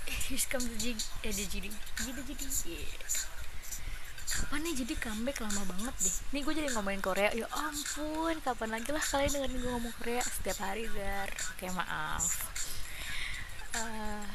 Here's 0.29 0.49
come 0.49 0.65
the 0.65 0.77
jig 0.81 0.97
eh 1.21 1.33
the 1.33 1.45
jadi 1.45 1.69
jadi 1.69 2.23
jadi 2.25 2.47
kapan 4.35 4.61
nih 4.67 4.75
jadi 4.83 4.95
comeback? 4.99 5.39
Lama 5.45 5.63
banget 5.69 5.95
deh. 6.01 6.17
Nih 6.35 6.41
gue 6.43 6.55
jadi 6.57 6.69
ngomongin 6.73 7.05
Korea. 7.05 7.31
Ya 7.37 7.47
ampun 7.53 8.35
kapan 8.41 8.73
lagi 8.73 8.91
lah 8.91 9.05
kalian 9.05 9.31
dengerin 9.31 9.61
gue 9.61 9.73
ngomong 9.77 9.95
Korea? 10.01 10.25
Setiap 10.25 10.59
hari 10.65 10.89
dar 10.91 11.29
oke 11.29 11.65
maaf. 11.77 12.25
Uh, 13.77 14.27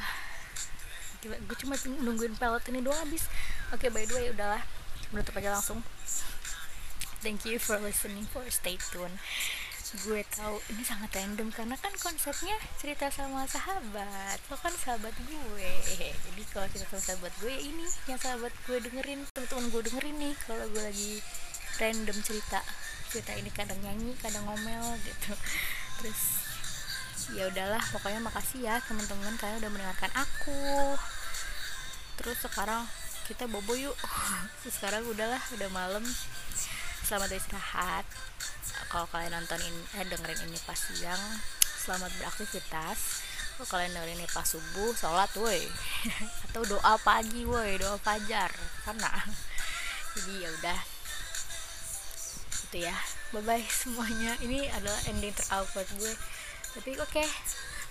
gue 1.25 1.57
cuma 1.65 1.75
nungguin 2.05 2.37
pellet 2.37 2.63
ini 2.69 2.79
doang 2.85 3.01
habis. 3.01 3.25
Oke 3.73 3.87
okay, 3.87 3.89
by 3.89 4.05
the 4.05 4.13
way 4.13 4.29
udahlah. 4.29 4.61
Menutup 5.09 5.35
aja 5.41 5.57
langsung. 5.57 5.81
Thank 7.19 7.43
you 7.43 7.59
for 7.59 7.75
listening 7.81 8.29
for 8.31 8.45
stay 8.47 8.79
tune 8.79 9.19
gue 9.89 10.21
tahu 10.29 10.61
ini 10.69 10.85
sangat 10.85 11.09
random 11.17 11.49
karena 11.49 11.73
kan 11.73 11.89
konsepnya 11.97 12.53
cerita 12.77 13.09
sama 13.09 13.49
sahabat. 13.49 14.37
Lo 14.45 14.55
kan 14.61 14.69
sahabat 14.69 15.17
gue. 15.25 15.71
Jadi 15.97 16.43
kalau 16.53 16.69
cerita 16.69 16.93
sama 16.93 17.01
sahabat 17.01 17.33
gue 17.41 17.49
ya 17.49 17.61
ini 17.65 17.85
yang 18.05 18.21
sahabat 18.21 18.53
gue 18.69 18.77
dengerin 18.85 19.25
teman-teman 19.33 19.65
gue 19.73 19.81
dengerin 19.89 20.15
nih 20.21 20.33
kalau 20.45 20.65
gue 20.69 20.83
lagi 20.85 21.13
random 21.81 22.17
cerita. 22.21 22.61
Cerita 23.09 23.33
ini 23.33 23.49
kadang 23.49 23.81
nyanyi 23.81 24.13
kadang 24.21 24.45
ngomel 24.45 24.93
gitu. 25.01 25.33
Terus 25.97 26.21
ya 27.33 27.49
udahlah 27.49 27.81
pokoknya 27.89 28.21
makasih 28.21 28.69
ya 28.69 28.77
teman-teman 28.85 29.33
kalian 29.41 29.57
udah 29.57 29.71
mendengarkan 29.73 30.13
aku. 30.13 30.93
Terus 32.21 32.37
sekarang 32.45 32.85
kita 33.25 33.49
bobo 33.49 33.73
yuk. 33.73 33.97
Sekarang 34.69 35.01
udahlah 35.09 35.41
udah 35.57 35.69
malam 35.73 36.05
selamat 37.09 37.41
istirahat. 37.41 38.05
Kalau 38.93 39.09
kalian 39.09 39.33
nontonin 39.33 39.73
eh 39.97 40.05
dengerin 40.05 40.45
ini 40.45 40.61
pas 40.61 40.77
siang 40.77 41.17
selamat 41.81 42.13
beraktivitas. 42.21 43.25
Kalau 43.57 43.65
kalian 43.65 43.97
dengerin 43.97 44.21
ini 44.21 44.29
pas 44.29 44.45
subuh 44.45 44.93
sholat 44.93 45.33
woi. 45.41 45.57
Atau 46.45 46.69
doa 46.69 47.01
pagi 47.01 47.49
woi 47.49 47.81
doa 47.81 47.97
fajar 47.97 48.53
karena 48.85 49.09
jadi 50.13 50.33
ya 50.37 50.49
udah. 50.61 50.79
Itu 52.69 52.77
ya. 52.77 52.97
Bye 53.33 53.41
bye 53.41 53.65
semuanya. 53.65 54.37
Ini 54.45 54.69
adalah 54.77 55.01
ending 55.09 55.33
terawkward 55.33 55.89
gue. 55.97 56.13
Tapi 56.77 56.93
oke. 56.93 57.09
Okay. 57.09 57.25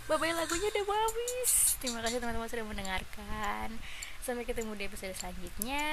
bye 0.06 0.14
bye 0.14 0.30
lagunya 0.30 0.70
udah 0.70 0.94
habis. 0.94 1.74
Terima 1.82 2.06
kasih 2.06 2.22
teman-teman 2.22 2.46
sudah 2.46 2.66
mendengarkan 2.70 3.82
sampai 4.28 4.44
ketemu 4.44 4.76
di 4.76 4.84
episode 4.84 5.16
selanjutnya. 5.16 5.88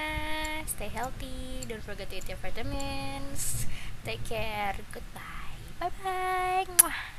Stay 0.67 0.91
healthy. 0.91 1.63
Don't 1.71 1.79
forget 1.79 2.11
to 2.11 2.19
eat 2.19 2.27
your 2.27 2.39
vitamins. 2.43 3.63
Take 4.03 4.27
care. 4.27 4.75
Goodbye. 4.91 5.55
Bye 5.79 5.95
bye 6.03 7.14